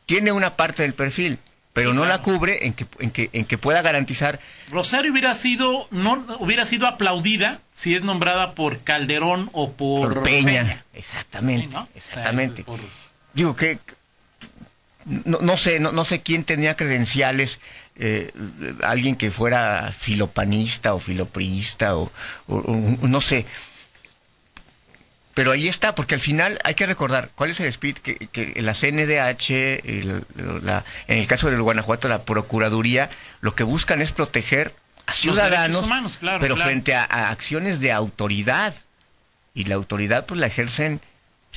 tiene 0.06 0.32
una 0.32 0.56
parte 0.56 0.82
del 0.82 0.94
perfil, 0.94 1.38
pero 1.72 1.94
no 1.94 2.04
la 2.04 2.20
cubre 2.22 2.66
en 2.66 2.72
que, 2.74 2.86
en 2.98 3.10
que, 3.10 3.30
en 3.32 3.44
que 3.44 3.56
pueda 3.58 3.80
garantizar 3.82 4.40
Rosario 4.70 5.12
hubiera 5.12 5.34
sido, 5.34 5.86
no, 5.90 6.24
hubiera 6.40 6.66
sido 6.66 6.86
aplaudida 6.86 7.60
si 7.74 7.94
es 7.94 8.02
nombrada 8.02 8.54
por 8.54 8.80
Calderón 8.80 9.48
o 9.52 9.72
por, 9.72 10.14
por 10.14 10.22
Peña. 10.24 10.44
Peña. 10.62 10.84
Exactamente, 10.94 11.66
Sí, 11.68 11.72
¿no? 11.72 11.88
exactamente. 11.94 12.62
O 12.62 12.64
sea, 12.64 12.74
es 12.74 12.80
por- 12.80 12.90
Digo 13.34 13.54
que 13.56 13.78
no, 15.06 15.38
no 15.40 15.56
sé, 15.56 15.80
no, 15.80 15.92
no 15.92 16.04
sé 16.04 16.20
quién 16.20 16.44
tenía 16.44 16.76
credenciales, 16.76 17.58
eh, 17.96 18.32
alguien 18.82 19.16
que 19.16 19.30
fuera 19.30 19.92
filopanista 19.96 20.92
o 20.94 20.98
filopriista 20.98 21.96
o, 21.96 22.10
o- 22.48 22.56
o- 22.56 23.08
no 23.08 23.20
sé. 23.20 23.46
Pero 25.34 25.52
ahí 25.52 25.68
está, 25.68 25.94
porque 25.94 26.16
al 26.16 26.20
final 26.20 26.58
hay 26.64 26.74
que 26.74 26.86
recordar 26.86 27.30
cuál 27.34 27.50
es 27.50 27.60
el 27.60 27.66
espíritu 27.66 28.02
que, 28.02 28.16
que 28.16 28.60
la 28.62 28.74
CNDH, 28.74 29.50
el- 29.84 30.24
la- 30.62 30.84
en 31.06 31.18
el 31.18 31.26
caso 31.26 31.48
del 31.50 31.62
Guanajuato, 31.62 32.08
la 32.08 32.22
Procuraduría, 32.22 33.10
lo 33.40 33.54
que 33.54 33.62
buscan 33.62 34.00
es 34.02 34.10
proteger 34.12 34.74
a 35.06 35.14
ciudadanos, 35.14 35.82
humanos, 35.84 36.16
claro, 36.18 36.40
pero 36.40 36.56
claro. 36.56 36.68
frente 36.70 36.94
a, 36.94 37.04
a 37.04 37.30
acciones 37.30 37.80
de 37.80 37.92
autoridad. 37.92 38.74
Y 39.54 39.64
la 39.64 39.74
autoridad 39.76 40.26
pues 40.26 40.38
la 40.40 40.46
ejercen 40.46 41.00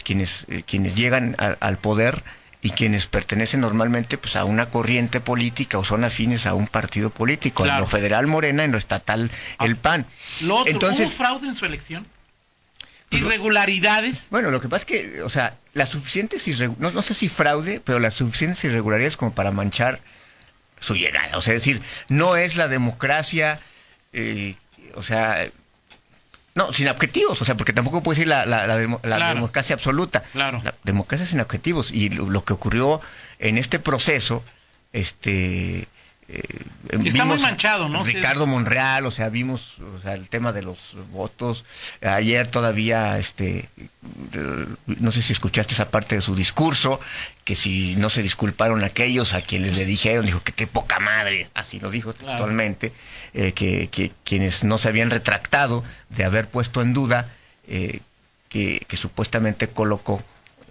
quienes, 0.04 0.46
eh, 0.50 0.64
quienes 0.66 0.96
llegan 0.96 1.36
a- 1.38 1.56
al 1.60 1.78
poder 1.78 2.24
y 2.62 2.72
quienes 2.72 3.08
pertenecen 3.08 3.60
normalmente 3.62 4.18
pues 4.18 4.36
a 4.36 4.46
una 4.46 4.68
corriente 4.68 5.20
política 5.20 5.78
o 5.78 5.84
son 5.84 6.04
afines 6.04 6.46
a 6.46 6.54
un 6.54 6.68
partido 6.68 7.10
político. 7.10 7.66
En 7.66 7.78
lo 7.78 7.86
federal 7.86 8.26
Morena, 8.28 8.64
en 8.64 8.72
lo 8.72 8.78
estatal 8.78 9.30
Ah. 9.58 9.66
el 9.66 9.76
PAN. 9.76 10.06
Lo 10.42 10.58
otro, 10.58 10.72
Entonces, 10.72 11.08
¿hubo 11.08 11.16
fraude 11.16 11.48
en 11.48 11.56
su 11.56 11.66
elección? 11.66 12.06
¿Irregularidades? 13.18 14.28
Bueno, 14.32 14.52
lo 14.52 14.60
que 14.62 14.68
pasa 14.70 14.82
es 14.82 14.86
que, 14.86 15.22
o 15.22 15.30
sea, 15.30 15.56
las 15.74 15.90
suficientes 15.90 16.48
no, 16.80 16.92
no 16.92 17.02
sé 17.02 17.14
si 17.14 17.30
fraude, 17.30 17.82
pero 17.84 18.00
las 18.00 18.14
suficientes 18.16 18.64
irregularidades 18.64 19.18
como 19.18 19.34
para 19.34 19.52
manchar 19.52 20.00
su 20.80 20.96
llegada. 20.96 21.38
O 21.38 21.42
sea, 21.42 21.54
es 21.54 21.62
decir, 21.64 21.82
no 22.10 22.36
es 22.36 22.56
la 22.56 22.68
democracia, 22.68 23.60
eh, 24.14 24.56
o 24.96 25.04
sea, 25.04 25.48
No, 26.56 26.72
sin 26.72 26.88
objetivos, 26.88 27.42
o 27.42 27.46
sea, 27.46 27.56
porque 27.58 27.74
tampoco 27.74 28.04
puede 28.04 28.18
decir 28.18 28.28
la, 28.28 28.46
la, 28.46 28.68
la, 28.68 28.78
demo- 28.78 29.00
la 29.04 29.16
Claro. 29.16 29.34
democracia 29.36 29.74
absoluta. 29.76 30.22
Claro. 30.34 30.62
La 30.64 30.76
democracia 30.84 31.26
sin 31.26 31.40
objetivos. 31.40 31.90
Y 31.92 32.10
lo, 32.10 32.30
lo 32.30 32.44
que 32.44 32.54
ocurrió 32.54 33.02
en 33.40 33.58
este 33.58 33.80
proceso, 33.80 34.44
este... 34.92 35.88
eh, 36.34 37.00
Está 37.06 37.26
muy 37.26 37.40
manchado, 37.40 37.90
¿no? 37.90 38.04
Ricardo 38.04 38.46
Monreal, 38.46 39.06
o 39.06 39.12
sea, 39.12 39.30
vimos 39.30 39.78
o 39.98 40.02
sea, 40.02 40.14
el 40.14 40.30
tema 40.30 40.52
de 40.52 40.62
los 40.62 40.96
votos. 41.12 41.64
Ayer 42.02 42.48
todavía, 42.48 43.18
este, 43.20 43.70
no 44.86 45.12
sé 45.12 45.22
si 45.22 45.34
escuchaste 45.34 45.74
esa 45.74 45.90
parte 45.90 46.16
de 46.16 46.22
su 46.22 46.36
discurso, 46.36 47.00
que 47.46 47.56
si 47.56 47.96
no 47.96 48.10
se 48.10 48.22
disculparon 48.22 48.84
aquellos 48.84 49.34
a 49.34 49.42
quienes 49.42 49.76
le 49.78 49.86
dijeron, 49.86 50.26
dijo 50.26 50.44
que 50.44 50.52
qué 50.52 50.68
poca 50.68 51.00
madre, 51.00 51.48
así 51.54 51.80
lo 51.80 51.90
dijo 51.90 52.14
Claro. 52.14 52.28
textualmente, 52.28 52.92
eh, 53.34 53.54
que, 53.54 53.88
que 53.90 54.12
quienes 54.24 54.64
no 54.64 54.78
se 54.78 54.90
habían 54.90 55.10
retractado 55.10 55.84
de 56.10 56.26
haber 56.26 56.48
puesto 56.48 56.82
en 56.82 56.94
duda 56.94 57.34
eh, 57.68 58.02
que, 58.50 58.84
que 58.88 58.98
supuestamente 58.98 59.68
colocó 59.68 60.22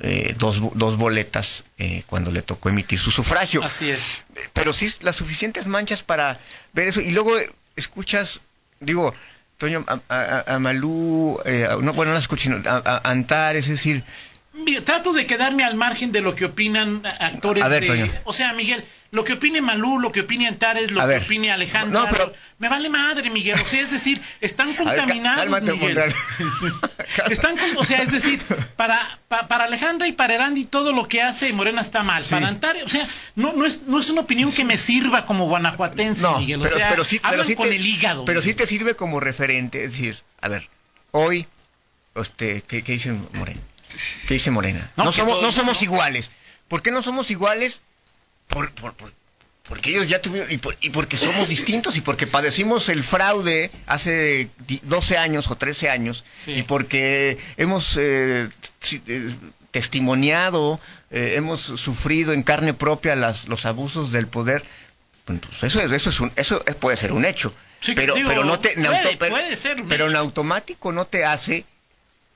eh, 0.01 0.35
dos, 0.39 0.61
dos 0.75 0.97
boletas 0.97 1.65
eh, 1.79 2.03
cuando 2.07 2.31
le 2.31 2.43
tocó 2.43 2.69
emitir 2.69 2.99
su 2.99 3.11
sufragio 3.11 3.63
Así 3.63 3.91
es. 3.91 4.23
pero 4.53 4.73
sí 4.73 4.89
las 5.03 5.17
suficientes 5.17 5.67
manchas 5.67 6.03
para 6.03 6.39
ver 6.73 6.89
eso. 6.89 7.01
Y 7.01 7.11
luego 7.11 7.39
eh, 7.39 7.51
escuchas, 7.77 8.41
digo, 8.81 9.15
Toño, 9.59 9.85
a, 9.87 10.01
a- 10.09 10.55
a 10.55 10.59
Malú, 10.59 11.39
eh, 11.45 11.69
no, 11.81 11.93
bueno, 11.93 12.11
no 12.11 12.15
las 12.15 12.25
escucho, 12.25 12.45
sino 12.45 12.63
a, 12.69 12.83
a 13.05 13.11
Antares, 13.11 13.65
es 13.67 13.71
decir, 13.73 14.03
Trato 14.85 15.13
de 15.13 15.27
quedarme 15.27 15.65
al 15.65 15.75
margen 15.77 16.13
de 16.13 16.21
lo 16.21 16.35
que 16.35 16.45
opinan 16.45 17.05
actores 17.07 17.65
A 17.65 17.69
ver, 17.69 17.85
de... 17.85 18.11
O 18.25 18.35
sea, 18.35 18.53
Miguel, 18.53 18.85
lo 19.11 19.25
que 19.25 19.35
opine 19.35 19.63
Malú, 19.63 19.99
lo 19.99 20.13
que 20.13 20.21
opine 20.21 20.47
Antares, 20.47 20.91
lo 20.91 21.01
A 21.01 21.05
que 21.05 21.09
ver. 21.15 21.23
opine 21.23 21.51
Alejandra... 21.51 22.01
No, 22.01 22.09
pero- 22.11 22.35
Me 22.59 22.69
vale 22.69 22.91
madre, 22.91 23.31
Miguel. 23.31 23.59
O 23.59 23.65
sea, 23.67 23.81
es 23.81 23.91
decir, 23.91 24.21
están 24.43 24.69
ver, 24.69 24.77
contaminados, 24.77 25.63
Miguel. 25.63 25.99
Están 27.31 27.57
o 27.77 27.85
sea, 27.85 28.03
es 28.03 28.13
decir, 28.13 28.41
para, 28.77 29.19
pa- 29.29 29.49
para 29.49 29.65
Alejandra 29.65 30.07
y 30.07 30.13
para 30.13 30.35
Erandi 30.35 30.65
todo 30.67 30.93
lo 30.93 31.09
que 31.09 31.23
hace 31.23 31.53
Morena 31.53 31.81
está 31.81 32.03
mal. 32.03 32.25
Sí. 32.25 32.31
Para 32.31 32.49
Antares, 32.49 32.83
o 32.85 32.89
sea, 32.89 33.07
no, 33.37 33.53
no, 33.55 33.65
es, 33.67 33.83
no 33.83 34.01
es 34.01 34.09
una 34.11 34.21
opinión 34.23 34.53
que 34.53 34.65
me 34.65 34.77
sirva 34.79 35.25
como 35.27 35.47
guanajuatense, 35.47 36.23
no, 36.23 36.39
Miguel. 36.39 36.61
O 36.61 36.65
pero, 36.65 36.77
sea, 36.77 36.89
pero 36.91 37.05
sí, 37.05 37.19
hablan 37.23 37.47
sí 37.47 37.55
con 37.55 37.69
te, 37.69 37.77
el 37.77 37.85
hígado. 37.87 38.25
pero 38.25 38.41
sí 38.43 38.49
Miguel. 38.49 38.57
te 38.57 38.67
sirve 38.67 38.95
como 38.97 39.19
referente, 39.21 39.85
es 39.85 39.93
decir, 39.93 40.17
a 40.41 40.49
ver, 40.49 40.69
hoy, 41.11 41.47
este, 42.15 42.63
¿qué, 42.67 42.83
qué 42.83 42.93
dice 42.93 43.13
Morena? 43.35 43.61
¿Qué 44.29 44.35
dice 44.35 44.51
Morena? 44.51 44.91
No, 44.97 45.13
somos, 45.13 45.43
no 45.43 45.53
somos 45.53 45.79
no. 45.81 45.85
iguales. 45.85 46.31
¿Por 46.69 46.83
qué 46.83 46.91
no 46.91 47.03
somos 47.03 47.31
iguales? 47.31 47.81
Por, 48.49 48.71
por, 48.73 48.95
por- 48.95 49.13
porque 49.69 49.91
ellos 49.91 50.09
ya 50.09 50.21
tuvieron, 50.21 50.51
y, 50.53 50.59
por- 50.59 50.77
y 50.81 50.91
porque 50.91 51.17
somos 51.17 51.49
distintos, 51.49 51.97
y 51.97 52.01
porque 52.01 52.27
padecimos 52.27 52.89
el 52.89 53.05
fraude 53.05 53.71
hace 53.87 54.49
di- 54.67 54.81
12 54.83 55.17
años 55.17 55.51
o 55.51 55.57
13 55.57 55.89
años, 55.89 56.25
Sí. 56.37 56.53
y 56.53 56.63
porque 56.65 57.39
hemos 57.57 57.97
eh, 57.99 58.49
eh, 59.07 59.31
testimoniado, 59.71 60.81
eh, 61.11 61.35
hemos 61.37 61.61
sufrido 61.61 62.33
en 62.33 62.43
carne 62.43 62.75
propia 62.75 63.15
las, 63.17 63.49
los 63.49 63.67
abusos 63.67 64.13
del 64.13 64.27
poder. 64.27 64.63
Pues 65.25 65.41
eso, 65.63 65.81
es- 65.81 65.93
eso, 65.93 66.11
es 66.11 66.21
un, 66.21 66.33
eso 66.37 66.63
es- 66.67 66.75
puede 66.75 66.97
ser 66.97 67.13
un 67.13 67.25
hecho. 67.25 67.55
Sí, 67.81 67.93
pero, 67.95 68.15
digo, 68.15 68.29
pero 68.29 68.45
no 68.45 68.59
te, 68.61 68.71
puede- 68.75 68.87
auto- 68.89 69.09
pero, 69.19 69.35
puede 69.35 69.57
ser 69.57 69.83
pero 69.89 70.09
en 70.09 70.17
automático 70.17 70.93
no 70.93 71.05
te 71.05 71.25
hace 71.25 71.65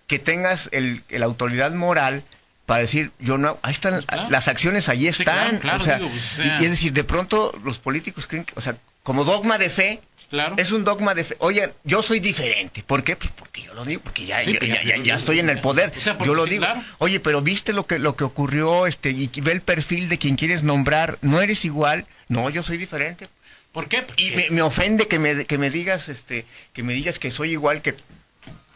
que 0.07 0.19
tengas 0.19 0.69
el, 0.73 1.03
la 1.09 1.27
autoridad 1.27 1.73
moral 1.73 2.23
para 2.67 2.81
decir, 2.81 3.11
yo 3.21 3.39
no, 3.39 3.59
ahí 3.63 3.73
están, 3.73 3.95
Pues 3.95 4.07
claro. 4.07 4.31
las 4.31 4.49
acciones 4.49 4.89
ahí 4.89 5.01
Sí, 5.01 5.07
están. 5.23 5.59
claro, 5.59 5.61
claro, 5.61 5.81
o 5.83 5.85
sea, 5.85 5.99
digo, 5.99 6.11
pues, 6.11 6.33
o 6.33 6.37
sea- 6.37 6.59
y, 6.59 6.63
y 6.63 6.65
es 6.65 6.71
decir, 6.73 6.93
de 6.93 7.05
pronto 7.05 7.57
los 7.65 7.79
políticos 7.79 8.27
creen 8.27 8.45
que, 8.45 8.53
o 8.57 8.61
sea, 8.61 8.77
como 9.03 9.25
dogma 9.25 9.59
de 9.59 9.71
fe, 9.71 10.01
Claro. 10.31 10.55
es 10.59 10.73
un 10.73 10.83
dogma 10.83 11.15
de 11.15 11.23
fe. 11.23 11.37
Oye, 11.39 11.73
yo 11.85 12.03
soy 12.03 12.19
diferente. 12.19 12.83
¿Por 12.85 13.05
qué? 13.05 13.15
Pues 13.15 13.31
porque 13.37 13.63
yo 13.63 13.73
lo 13.75 13.85
digo, 13.85 14.01
porque 14.03 14.27
ya, 14.27 14.43
Sí, 14.45 14.53
yo- 14.55 14.59
pues 14.59 14.69
ya, 14.69 14.83
ya- 14.83 14.97
ya- 14.97 15.03
ya 15.05 15.15
estoy 15.15 15.39
en 15.39 15.49
el 15.49 15.61
poder. 15.61 15.93
O 15.97 16.01
sea, 16.01 16.15
porque 16.19 16.27
yo 16.27 16.35
lo 16.35 16.45
sí, 16.45 16.51
digo. 16.51 16.63
claro. 16.65 16.83
Oye, 16.99 17.21
pero 17.21 17.41
viste 17.43 17.73
lo 17.73 17.87
que 17.87 18.01
lo 18.01 18.17
que 18.17 18.25
ocurrió, 18.25 18.89
este, 18.89 19.11
y 19.11 19.31
ve 19.43 19.53
el 19.53 19.61
perfil 19.61 20.09
de 20.09 20.19
quien 20.19 20.35
quieres 20.35 20.65
nombrar. 20.65 21.19
No 21.23 21.41
eres 21.41 21.65
igual. 21.65 22.07
No, 22.27 22.51
yo 22.51 22.65
soy 22.65 22.77
diferente. 22.77 23.29
¿Por 23.71 23.89
qué? 23.89 23.99
Y 24.17 24.31
Porque- 24.33 24.47
me, 24.51 24.57
me 24.57 24.63
ofende 24.63 25.07
que 25.07 25.21
me, 25.21 25.45
que 25.45 25.59
me 25.59 25.71
digas, 25.71 26.09
este, 26.09 26.45
que 26.73 26.83
me 26.83 26.95
digas 26.95 27.21
que 27.21 27.31
soy 27.31 27.53
igual 27.53 27.81
que. 27.81 27.95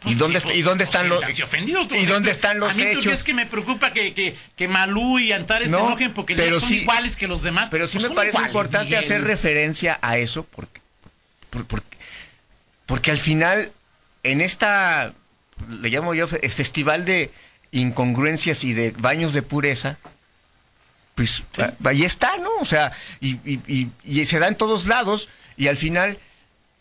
¿Y 0.01 0.15
Pues, 0.15 0.17
dónde, 0.17 0.41
sí, 0.41 0.47
est- 0.47 0.57
¿Y 0.57 0.61
dónde 0.63 0.85
pues, 0.85 0.95
están 0.95 1.09
los 1.09 1.23
estás 1.23 1.41
ofendido, 1.43 1.87
tú. 1.87 1.93
¿Y 1.95 2.05
dónde 2.07 2.31
están 2.31 2.59
los 2.59 2.71
a 2.71 2.73
mí, 2.73 2.81
¿tú 2.83 2.89
hechos? 2.89 3.03
crees 3.05 3.23
que 3.23 3.33
me 3.35 3.45
preocupa 3.45 3.93
que, 3.93 4.15
que, 4.15 4.35
que 4.55 4.67
Malú 4.67 5.19
y 5.19 5.31
Antares 5.31 5.69
se 5.69 5.77
No, 5.77 5.85
enojen 5.85 6.11
porque 6.13 6.35
pero 6.35 6.59
son 6.59 6.69
sí- 6.69 6.77
iguales 6.79 7.15
que 7.15 7.27
los 7.27 7.43
demás? 7.43 7.69
Pero 7.69 7.87
sí 7.87 7.99
Pues 7.99 8.09
me 8.09 8.15
parece 8.15 8.37
iguales, 8.37 8.49
importante 8.49 8.85
Miguel. 8.95 9.03
hacer 9.03 9.23
referencia 9.23 9.99
a 10.01 10.17
eso 10.17 10.43
porque, 10.43 10.81
por- 11.51 11.65
por- 11.65 11.83
porque 12.87 13.11
al 13.11 13.19
final 13.19 13.71
en 14.23 14.41
esta, 14.41 15.13
le 15.69 15.89
llamo 15.89 16.15
yo 16.15 16.27
fe- 16.27 16.49
festival 16.49 17.05
de 17.05 17.29
incongruencias 17.71 18.63
y 18.63 18.73
de 18.73 18.91
baños 18.97 19.33
de 19.33 19.43
pureza, 19.43 19.97
pues 21.13 21.43
Sí. 21.51 21.61
a- 21.61 21.73
ahí 21.85 22.03
está, 22.05 22.37
¿no? 22.37 22.49
O 22.59 22.65
sea, 22.65 22.91
y, 23.19 23.33
y- 23.45 23.59
y- 23.67 23.89
y 24.03 24.25
se 24.25 24.39
da 24.39 24.47
en 24.47 24.55
todos 24.55 24.87
lados 24.87 25.29
y 25.57 25.67
al 25.67 25.77
final 25.77 26.17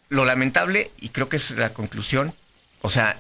lo 0.09 0.25
lamentable, 0.25 0.91
y 1.01 1.11
creo 1.11 1.29
que 1.29 1.37
es 1.37 1.51
la 1.53 1.71
conclusión, 1.75 2.35
o 2.83 2.91
sea, 2.91 3.17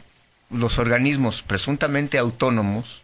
los 0.50 0.78
organismos 0.78 1.42
presuntamente 1.42 2.18
autónomos, 2.18 3.02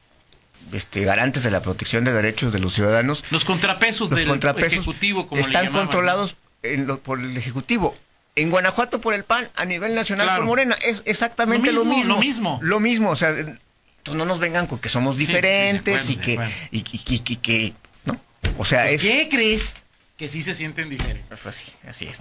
este, 0.72 1.04
garantes 1.04 1.42
de 1.44 1.50
la 1.50 1.60
protección 1.62 2.04
de 2.04 2.12
derechos 2.12 2.52
de 2.52 2.58
los 2.58 2.74
ciudadanos, 2.74 3.22
Los 3.30 3.44
contrapesos 3.44 4.10
los 4.10 4.18
del 4.18 4.28
contrapesos 4.28 4.72
Ejecutivo, 4.78 5.26
como 5.28 5.36
le 5.40 5.46
están 5.46 5.66
llamaban, 5.66 5.86
controlados 5.86 6.36
en 6.62 6.86
lo- 6.86 6.98
por 6.98 7.20
el 7.20 7.36
Ejecutivo. 7.36 7.96
En 8.34 8.50
Guanajuato 8.50 9.00
por 9.00 9.14
el 9.14 9.24
PAN, 9.24 9.48
a 9.56 9.64
nivel 9.64 9.94
nacional 9.94 10.26
Claro. 10.26 10.40
por 10.40 10.46
Morena, 10.48 10.76
es 10.84 11.02
exactamente 11.06 11.72
Lo 11.72 11.84
lo 11.84 11.90
mismo, 11.90 12.14
lo 12.14 12.20
mismo. 12.20 12.58
Lo 12.62 12.80
mismo, 12.80 13.10
o 13.10 13.16
sea, 13.16 13.32
no 14.12 14.24
nos 14.26 14.38
vengan 14.40 14.66
con 14.66 14.78
que 14.78 14.88
somos 14.88 15.16
sí, 15.16 15.24
diferentes 15.26 16.10
y, 16.10 16.16
que, 16.16 16.38
y 16.70 16.82
que, 17.36 17.72
¿no? 18.04 18.20
O 18.58 18.64
sea, 18.64 18.82
Pues, 18.82 18.94
es... 18.94 19.02
¿Qué 19.02 19.28
crees? 19.30 19.74
Que 20.16 20.28
sí 20.28 20.42
se 20.42 20.54
sienten 20.54 20.88
diferentes. 20.88 21.24
Pues 21.28 21.46
así, 21.46 21.64
así 21.86 22.06
es. 22.06 22.18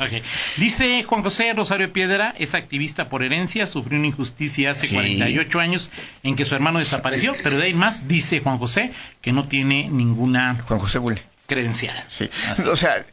Dice 0.58 1.02
Juan 1.04 1.24
José 1.24 1.54
Rosario 1.54 1.94
Piedra, 1.94 2.36
es 2.38 2.54
activista 2.54 3.08
por 3.08 3.24
herencia, 3.24 3.66
sufrió 3.68 3.98
una 3.98 4.08
injusticia 4.08 4.72
hace 4.72 4.88
Sí. 4.88 4.96
48 4.96 5.60
años 5.62 5.90
en 6.24 6.36
que 6.36 6.44
su 6.44 6.56
hermano 6.56 6.80
desapareció, 6.80 7.36
pero 7.42 7.58
de 7.58 7.64
ahí 7.68 7.74
más 7.74 8.08
dice 8.10 8.42
Juan 8.42 8.58
José 8.58 8.92
que 9.22 9.32
no 9.32 9.44
tiene 9.44 9.88
ninguna 9.90 10.62
Juan 10.68 10.80
José 10.82 10.98
Bulle. 10.98 11.22
credencial. 11.48 11.96
Sí. 12.10 12.30
Así. 12.50 12.64
O 12.64 12.76
sea, 12.76 13.06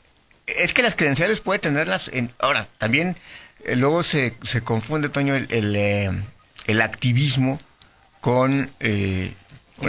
es 0.49 0.73
que 0.73 0.83
las 0.83 0.97
credenciales 0.97 1.39
puede 1.39 1.61
tenerlas 1.61 2.09
en... 2.13 2.33
Ahora, 2.41 2.67
también 2.79 3.17
eh, 3.65 3.77
luego 3.77 4.03
se, 4.03 4.37
se 4.43 4.63
confunde, 4.65 5.09
Toño, 5.11 5.37
el, 5.37 5.47
el, 5.51 5.77
eh, 5.77 6.11
el 6.67 6.81
activismo 6.83 7.61
con... 8.21 8.69
eh, 8.81 9.33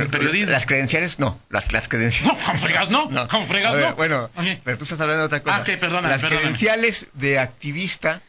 Con 0.01 0.07
periodismo. 0.09 0.51
Las 0.51 0.65
credenciales, 0.65 1.19
no, 1.19 1.39
las, 1.49 1.71
las 1.71 1.87
credenciales... 1.87 2.33
No, 2.39 2.45
con 2.45 2.59
fregados 2.59 2.89
no, 3.11 3.27
con 3.27 3.47
fregados 3.47 3.75
A 3.77 3.79
ver, 3.79 3.89
no. 3.91 3.95
Bueno, 3.95 4.29
pero 4.63 4.77
tú 4.77 4.83
estás 4.83 4.99
hablando 4.99 5.21
de 5.21 5.25
otra 5.27 5.41
cosa. 5.43 5.57
Ah, 5.57 5.61
ok, 5.61 5.79
perdóname, 5.79 6.09
Las 6.09 6.21
perdóname. 6.21 6.41
credenciales 6.41 7.07
de 7.13 7.39
activista 7.39 8.21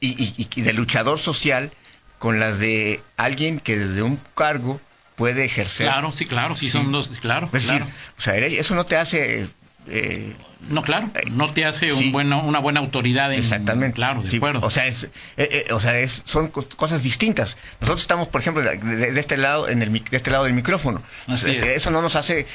y, 0.00 0.08
y- 0.22 0.48
y 0.54 0.62
de 0.62 0.72
luchador 0.72 1.18
social 1.18 1.72
con 2.18 2.40
las 2.40 2.58
de 2.58 3.00
alguien 3.16 3.60
que 3.60 3.76
desde 3.78 4.02
un 4.02 4.20
cargo 4.34 4.80
puede 5.16 5.44
ejercer... 5.44 5.86
Claro, 5.88 6.12
sí, 6.12 6.26
claro, 6.26 6.54
sí 6.56 6.70
son 6.70 6.92
dos, 6.92 7.08
claro, 7.20 7.50
Es 7.52 7.66
claro. 7.66 7.86
o 8.18 8.20
sea, 8.22 8.36
eso 8.36 8.74
no 8.74 8.86
te 8.86 8.96
hace... 8.96 9.48
eh, 9.90 10.34
No, 10.68 10.82
claro, 10.82 11.10
no 11.30 11.52
te 11.52 11.64
hace 11.64 11.92
un 11.92 11.98
Sí. 12.00 12.12
una 12.14 12.58
buena 12.58 12.80
autoridad 12.80 13.32
en... 13.32 13.38
Exactamente. 13.38 13.94
Claro, 13.94 14.22
de 14.22 14.30
Sí, 14.30 14.36
acuerdo. 14.38 14.60
O 14.66 14.70
sea, 14.70 14.86
es, 14.86 15.04
eh, 15.04 15.10
eh, 15.36 15.72
o 15.72 15.80
sea 15.80 15.98
es, 16.00 16.22
son 16.26 16.48
co- 16.48 16.68
cosas 16.76 17.02
distintas. 17.02 17.56
Nosotros 17.80 18.00
estamos, 18.02 18.28
por 18.28 18.40
ejemplo, 18.40 18.62
de, 18.62 19.18
este 19.20 19.36
lado, 19.36 19.68
en 19.68 19.82
el, 19.82 19.92
de 19.92 20.16
este 20.16 20.30
lado 20.30 20.44
del 20.44 20.54
micrófono. 20.54 21.00
Así 21.28 21.50
Es- 21.52 21.58
es. 21.58 21.66
Eso 21.68 21.90
no 21.90 22.02
nos 22.02 22.16
hace 22.16 22.46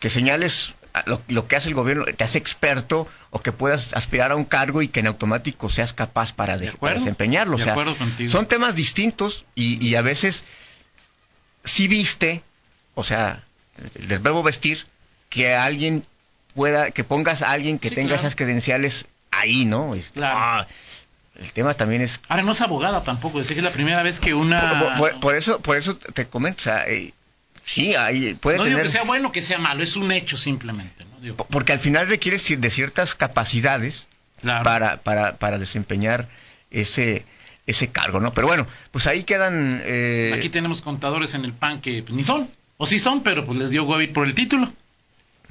que 0.00 0.10
señales 0.10 0.74
lo, 1.06 1.20
lo 1.28 1.46
que 1.48 1.56
hace 1.56 1.68
el 1.68 1.74
gobierno, 1.74 2.04
te 2.04 2.22
hace 2.24 2.38
experto 2.38 3.08
o 3.30 3.40
que 3.40 3.50
puedas 3.52 3.94
aspirar 3.94 4.30
a 4.32 4.36
un 4.36 4.44
cargo 4.44 4.82
y 4.82 4.88
que 4.88 5.00
en 5.00 5.06
automático 5.06 5.70
seas 5.70 5.92
capaz 5.92 6.32
para, 6.32 6.54
de- 6.58 6.66
De 6.66 6.68
acuerdo. 6.70 6.94
para 6.94 7.04
desempeñarlo. 7.04 7.56
O 7.56 7.58
De 7.58 7.70
acuerdo 7.70 7.96
contigo. 7.96 8.30
son 8.30 8.46
temas 8.46 8.74
distintos 8.74 9.44
y, 9.54 9.84
y 9.84 9.94
a 9.94 10.02
veces 10.02 10.44
sí 11.64 11.88
viste, 11.88 12.42
o 12.94 13.04
sea, 13.04 13.42
del 13.94 14.18
verbo 14.18 14.42
vestir, 14.42 14.84
que 15.30 15.54
alguien 15.54 16.04
pueda, 16.54 16.90
que 16.90 17.04
pongas 17.04 17.42
a 17.42 17.50
alguien 17.50 17.78
que 17.78 17.88
Sí, 17.90 17.94
tenga 17.94 18.08
claro. 18.08 18.20
esas 18.20 18.34
credenciales 18.36 19.06
ahí, 19.30 19.64
¿no? 19.64 19.94
Este, 19.94 20.20
Claro. 20.20 20.36
ah, 20.38 20.66
el 21.40 21.50
tema 21.52 21.74
también 21.74 22.00
es 22.02 22.20
Ahora 22.28 22.42
no 22.44 22.52
es 22.52 22.60
abogada 22.60 23.02
tampoco, 23.02 23.40
dice 23.40 23.54
que 23.54 23.60
es 23.60 23.64
la 23.64 23.72
primera 23.72 24.02
vez 24.02 24.20
que 24.20 24.34
una... 24.34 24.94
por, 24.96 25.10
por- 25.12 25.20
por 25.20 25.34
eso, 25.34 25.60
por 25.60 25.76
eso 25.76 25.96
te 25.96 26.26
comento, 26.26 26.58
o 26.60 26.62
sea, 26.62 26.88
eh, 26.88 27.12
sí, 27.64 27.94
hay, 27.96 28.34
puede 28.34 28.58
no 28.58 28.64
digo 28.64 28.76
tener, 28.76 28.86
que 28.86 28.92
sea 28.92 29.02
bueno 29.04 29.32
que 29.32 29.42
sea 29.42 29.58
malo, 29.58 29.82
es 29.82 29.96
un 29.96 30.12
hecho 30.12 30.36
simplemente. 30.36 31.04
¿no? 31.04 31.20
Digo, 31.20 31.36
po- 31.36 31.46
porque 31.50 31.72
al 31.72 31.80
final 31.80 32.06
requiere 32.08 32.38
de 32.38 32.70
ciertas 32.70 33.14
capacidades 33.16 34.06
claro. 34.40 34.62
para, 34.64 34.96
para, 34.98 35.34
para 35.36 35.58
desempeñar 35.58 36.28
ese 36.70 37.24
ese 37.66 37.88
cargo, 37.90 38.20
¿no? 38.20 38.34
Pero 38.34 38.46
bueno, 38.46 38.66
pues 38.90 39.06
ahí 39.06 39.22
quedan. 39.24 39.80
eh, 39.84 40.34
Aquí 40.36 40.50
tenemos 40.50 40.82
contadores 40.82 41.32
en 41.32 41.46
el 41.46 41.54
PAN 41.54 41.80
que 41.80 42.02
pues, 42.02 42.14
ni 42.14 42.22
son, 42.22 42.50
o 42.76 42.86
sí 42.86 42.98
son, 42.98 43.22
pero 43.22 43.46
pues 43.46 43.58
les 43.58 43.70
dio 43.70 43.86
COVID 43.86 44.12
por 44.12 44.26
el 44.26 44.34
título. 44.34 44.70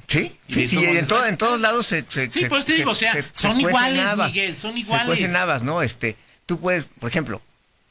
Sí, 0.06 0.36
sí, 0.48 0.66
sí, 0.66 0.76
todos 0.76 0.96
en, 0.96 1.06
todo- 1.06 1.26
en 1.26 1.36
todos 1.36 1.60
lados 1.60 1.86
se, 1.86 2.04
se- 2.08 2.30
Sí, 2.30 2.40
se- 2.40 2.48
pues 2.48 2.64
te 2.64 2.72
se- 2.72 2.78
digo, 2.78 2.90
o 2.90 2.94
sea, 2.94 3.12
se- 3.12 3.22
se 3.22 3.28
son 3.32 3.60
iguales, 3.60 4.00
habas. 4.04 4.28
Miguel, 4.32 4.56
son 4.56 4.74
Se 4.74 4.80
iguales. 4.80 5.06
cuecen 5.06 5.34
habas, 5.36 5.62
¿no? 5.62 5.82
Este, 5.82 6.16
tú 6.46 6.60
puedes, 6.60 6.84
por 6.84 7.08
ejemplo, 7.10 7.40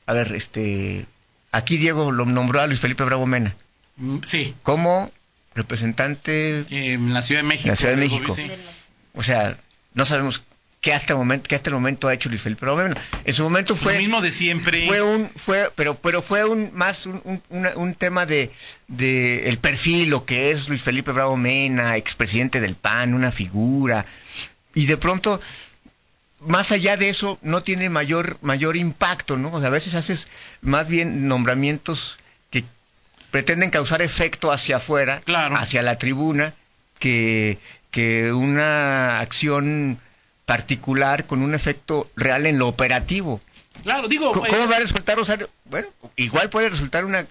a 0.05 0.13
ver, 0.13 0.31
este, 0.33 1.05
aquí 1.51 1.77
Diego 1.77 2.11
lo 2.11 2.25
nombró 2.25 2.61
a 2.61 2.67
Luis 2.67 2.79
Felipe 2.79 3.03
Bravo 3.03 3.25
Mena 3.25 3.55
Mm, 3.97 4.19
Sí, 4.25 4.55
como 4.63 5.11
representante, 5.55 6.59
eh, 6.69 6.93
en 6.93 7.13
la 7.13 7.21
Ciudad 7.21 7.41
de 7.41 7.47
México. 7.47 7.67
La 7.69 7.75
Ciudad 7.75 7.93
de 7.95 7.99
México. 8.01 8.35
sí. 8.35 8.49
o 9.15 9.23
sea, 9.23 9.57
no 9.93 10.05
sabemos 10.05 10.43
qué 10.83 10.93
hasta 10.93 11.13
el 11.13 11.17
momento, 11.19 11.47
qué 11.47 11.55
hasta 11.55 11.69
el 11.69 11.75
momento 11.75 12.07
ha 12.09 12.13
hecho 12.13 12.27
Luis 12.29 12.41
Felipe 12.41 12.65
Bravo 12.65 12.77
Mena. 12.83 12.97
En 13.23 13.33
su 13.33 13.41
momento 13.41 13.73
fue 13.75 13.93
Lo 13.93 13.99
mismo 14.01 14.21
de 14.21 14.31
siempre. 14.31 14.85
fue 14.85 15.01
un 15.01 15.29
fue 15.29 15.71
pero 15.75 15.95
pero 15.95 16.21
fue 16.21 16.43
un 16.45 16.71
más 16.73 17.05
un, 17.07 17.21
un, 17.23 17.41
una- 17.49 17.71
un 17.75 17.95
tema 17.95 18.25
de, 18.25 18.51
de 18.89 19.47
el 19.49 19.57
perfil 19.57 20.09
lo 20.09 20.25
que 20.25 20.51
es 20.51 20.67
Luis 20.69 20.83
Felipe 20.83 21.11
Bravo 21.13 21.37
Mena 21.37 21.95
expresidente 21.97 22.59
del 22.59 22.75
PAN 22.75 23.13
una 23.13 23.31
figura 23.31 24.05
y 24.75 24.85
de 24.85 24.97
pronto 24.97 25.39
más 26.41 26.73
allá 26.73 26.97
de 26.97 27.07
eso 27.07 27.39
no 27.41 27.63
tiene 27.63 27.89
mayor 27.89 28.37
mayor 28.41 28.75
impacto 28.75 29.37
no 29.37 29.53
o 29.53 29.59
sea, 29.59 29.69
a 29.69 29.71
veces 29.71 29.95
haces 29.95 30.27
más 30.61 30.89
bien 30.89 31.29
nombramientos 31.29 32.17
que 32.51 32.65
pretenden 33.31 33.69
causar 33.69 34.01
efecto 34.01 34.51
hacia 34.51 34.75
afuera 34.77 35.21
Claro. 35.23 35.55
hacia 35.55 35.81
la 35.81 35.97
tribuna 35.97 36.53
que 36.99 37.57
que 37.89 38.33
una 38.33 39.19
acción 39.21 39.97
particular 40.45 41.25
con 41.25 41.41
un 41.41 41.53
efecto 41.53 42.09
real 42.15 42.45
en 42.45 42.59
lo 42.59 42.67
operativo 42.67 43.41
Claro, 43.83 44.07
digo. 44.07 44.31
¿Cómo, 44.31 44.45
eh, 44.45 44.49
cómo 44.49 44.67
va 44.69 44.75
a 44.77 44.79
resultar 44.79 45.17
Rosario? 45.17 45.49
Bueno, 45.65 45.87
igual 46.15 46.49
puede 46.49 46.69
resultar 46.69 47.05
una... 47.05 47.25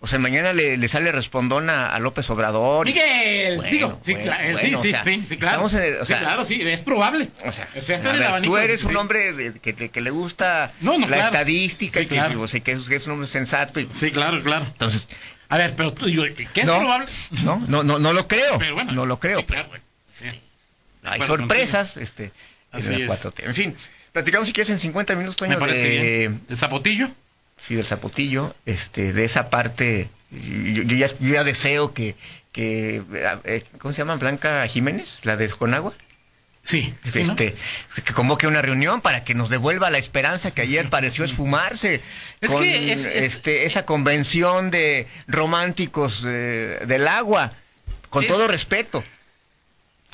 O 0.00 0.06
sea, 0.06 0.18
mañana 0.18 0.52
le, 0.52 0.76
le 0.76 0.88
sale 0.88 1.10
respondón 1.12 1.68
a, 1.68 1.92
a 1.94 1.98
López 1.98 2.28
Obrador. 2.30 2.86
Miguel, 2.86 3.56
Bueno, 3.56 3.70
digo, 3.70 3.98
sí, 4.02 4.12
bueno, 4.12 4.26
claro, 4.26 4.42
bueno, 4.52 4.58
sí, 4.58 4.74
o 4.74 4.82
sí, 4.82 4.90
sea, 4.90 5.04
sí, 5.04 5.24
sí, 5.28 5.36
claro. 5.36 5.60
el- 5.60 5.96
o 5.96 6.04
Sí, 6.04 6.06
sea, 6.06 6.18
claro, 6.20 6.44
sí, 6.44 6.60
es 6.62 6.80
probable. 6.82 7.28
O 7.44 7.50
sea, 7.52 7.68
está 7.74 7.92
a 7.94 7.98
en 7.98 8.06
el 8.06 8.18
ver, 8.18 8.28
abanico. 8.28 8.52
tú 8.52 8.58
eres 8.58 8.84
un 8.84 8.96
hombre 8.96 9.32
de- 9.32 9.58
que, 9.60 9.72
de- 9.72 9.88
que 9.88 10.00
le 10.00 10.10
gusta 10.10 10.72
No, 10.80 10.92
no, 10.92 11.00
la 11.00 11.06
claro. 11.08 11.24
estadística 11.24 12.00
Sí, 12.00 12.06
y 12.06 12.08
que, 12.08 12.14
claro. 12.16 12.40
o 12.42 12.48
sea, 12.48 12.60
que, 12.60 12.72
es, 12.72 12.82
que 12.88 12.96
es 12.96 13.06
un 13.06 13.14
hombre 13.14 13.28
sensato. 13.28 13.80
Y, 13.80 13.88
Sí, 13.90 14.10
claro, 14.10 14.42
claro. 14.42 14.64
entonces, 14.66 15.08
A 15.48 15.56
ver, 15.56 15.74
pero 15.74 15.92
tú, 15.92 16.06
digo, 16.06 16.24
¿qué 16.52 16.60
es 16.60 16.66
no, 16.66 16.78
probable? 16.78 17.06
no, 17.42 17.64
no, 17.66 17.82
no, 17.82 17.98
no 17.98 18.12
lo 18.12 18.28
creo. 18.28 18.58
Pero 18.58 18.74
bueno, 18.74 18.92
no 18.92 19.06
lo 19.06 19.18
creo. 19.18 19.40
sí, 19.40 19.46
claro, 19.46 19.68
güey. 19.68 19.80
Sí. 20.14 20.26
Hay 21.04 21.20
sorpresas. 21.22 21.96
este 21.96 22.32
Así 22.72 22.92
en 22.92 23.06
la 23.06 23.14
es. 23.14 23.24
4T. 23.24 23.44
En 23.44 23.54
fin, 23.54 23.76
platicamos 24.12 24.48
si 24.48 24.52
quieres 24.52 24.70
en 24.70 24.78
50 24.80 25.14
minutos, 25.14 25.36
Toño, 25.36 25.50
Me 25.52 25.58
parece 25.58 25.82
de, 25.82 26.18
bien. 26.18 26.40
¿De 26.48 26.56
Zapotillo? 26.56 27.08
sí, 27.56 27.76
del 27.76 27.86
Zapotillo, 27.86 28.54
este, 28.66 29.12
de 29.12 29.24
esa 29.24 29.48
parte, 29.50 30.08
yo, 30.30 30.82
yo 30.82 30.96
ya, 30.96 31.06
yo 31.20 31.34
ya 31.34 31.44
deseo 31.44 31.94
que, 31.94 32.16
que 32.52 33.00
eh, 33.44 33.62
¿cómo 33.78 33.94
se 33.94 33.98
llama? 33.98 34.16
Blanca 34.16 34.66
Jiménez, 34.66 35.20
la 35.22 35.36
de 35.36 35.48
Conagua, 35.48 35.92
Sí. 36.64 36.94
sí, 37.12 37.22
¿no? 37.24 37.32
este, 37.32 37.54
que 38.04 38.12
convoque 38.14 38.46
una 38.46 38.62
reunión 38.62 39.02
para 39.02 39.22
que 39.22 39.34
nos 39.34 39.50
devuelva 39.50 39.90
la 39.90 39.98
esperanza 39.98 40.50
que 40.50 40.62
ayer 40.62 40.88
pareció 40.88 41.24
esfumarse 41.24 42.00
Es 42.40 42.50
con 42.50 42.62
que 42.62 42.90
es- 42.92 43.04
es- 43.04 43.22
este, 43.34 43.66
esa 43.66 43.84
convención 43.84 44.70
de 44.70 45.06
románticos 45.28 46.24
eh, 46.26 46.80
del 46.86 47.06
agua, 47.06 47.52
con 48.10 48.26
todo 48.26 48.48
respeto, 48.48 49.04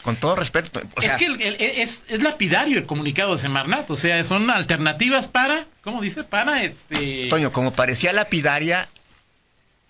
con 0.03 0.17
todo 0.17 0.37
respeto. 0.37 0.81
o 0.97 1.03
sea, 1.03 1.13
es 1.13 1.19
que 1.19 1.27
el- 1.27 1.41
el- 1.43 1.57
es, 1.61 2.05
es 2.09 2.23
lapidario 2.23 2.79
el 2.79 2.87
comunicado 2.87 3.35
de 3.35 3.41
Semarnat, 3.43 3.91
o 3.91 3.97
sea, 3.97 4.23
son 4.25 4.51
alternativas 4.51 5.27
para, 5.29 5.67
¿cómo 5.83 6.01
dice? 6.01 6.25
Para 6.25 6.63
este... 6.63 7.29
Toño, 7.29 7.53
como 7.53 7.73
parecía 7.73 8.13
lapidaria 8.13 8.89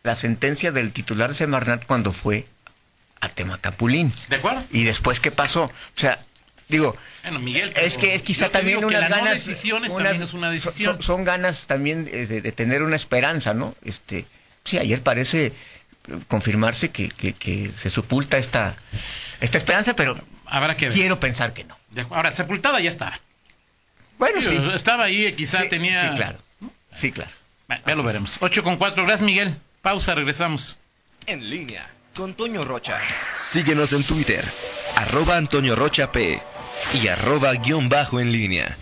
la 0.02 0.16
sentencia 0.16 0.72
del 0.72 0.92
titular 0.92 1.28
de 1.30 1.34
Semarnat 1.34 1.84
cuando 1.86 2.12
fue 2.12 2.46
a 3.20 3.28
Temacapulín. 3.28 4.12
¿De 4.28 4.36
acuerdo? 4.36 4.64
Y 4.70 4.84
después, 4.84 5.20
¿qué 5.20 5.30
pasó? 5.30 5.64
O 5.64 5.70
sea, 5.94 6.18
digo, 6.68 6.96
Bueno, 7.22 7.38
Miguel. 7.38 7.70
es 7.76 7.98
que 7.98 8.14
es 8.14 8.22
quizá 8.22 8.48
también 8.48 8.82
unas 8.84 9.10
no 9.10 9.16
ganas... 9.16 9.34
decisiones 9.34 9.92
unas- 9.92 10.04
también 10.04 10.22
es 10.22 10.32
una 10.32 10.50
decisión. 10.50 10.94
Son, 10.96 11.02
son 11.02 11.24
ganas 11.24 11.66
también 11.66 12.08
eh, 12.10 12.26
de, 12.26 12.40
de 12.40 12.52
tener 12.52 12.82
una 12.82 12.96
esperanza, 12.96 13.52
¿no? 13.52 13.74
Este, 13.84 14.24
sí, 14.64 14.78
ayer 14.78 15.02
parece 15.02 15.52
confirmarse 16.28 16.90
que, 16.90 17.08
que, 17.08 17.32
que 17.32 17.70
se 17.76 17.90
supulta 17.90 18.38
esta, 18.38 18.76
esta 19.40 19.58
esperanza, 19.58 19.94
pero 19.94 20.18
Habrá 20.46 20.76
que 20.76 20.86
ver. 20.86 20.94
quiero 20.94 21.20
pensar 21.20 21.52
que 21.52 21.64
no. 21.64 21.76
Ahora, 22.10 22.32
sepultada 22.32 22.80
ya 22.80 22.90
está. 22.90 23.18
Bueno, 24.18 24.42
sí. 24.42 24.56
Estaba 24.74 25.04
ahí, 25.04 25.32
quizá 25.32 25.62
Sí, 25.62 25.68
tenía... 25.68 26.10
Sí, 26.10 26.16
claro. 26.16 26.38
Sí, 26.94 27.12
claro. 27.12 27.30
Bueno, 27.68 27.82
ya 27.86 27.94
lo 27.94 28.02
veremos. 28.02 28.36
8 28.40 28.62
con 28.62 28.76
4. 28.76 29.04
Gracias, 29.04 29.22
Miguel. 29.24 29.54
Pausa, 29.82 30.14
regresamos. 30.14 30.76
En 31.26 31.48
línea 31.48 31.88
con 32.14 32.34
Toño 32.34 32.64
Rocha. 32.64 32.98
Síguenos 33.34 33.92
en 33.92 34.04
Twitter, 34.04 34.44
arroba 34.96 35.36
Antonio 35.36 35.76
Rocha 35.76 36.10
P 36.12 36.40
y 37.00 37.08
arroba 37.08 37.52
guion 37.54 37.88
bajo 37.88 38.20
en 38.20 38.32
línea. 38.32 38.76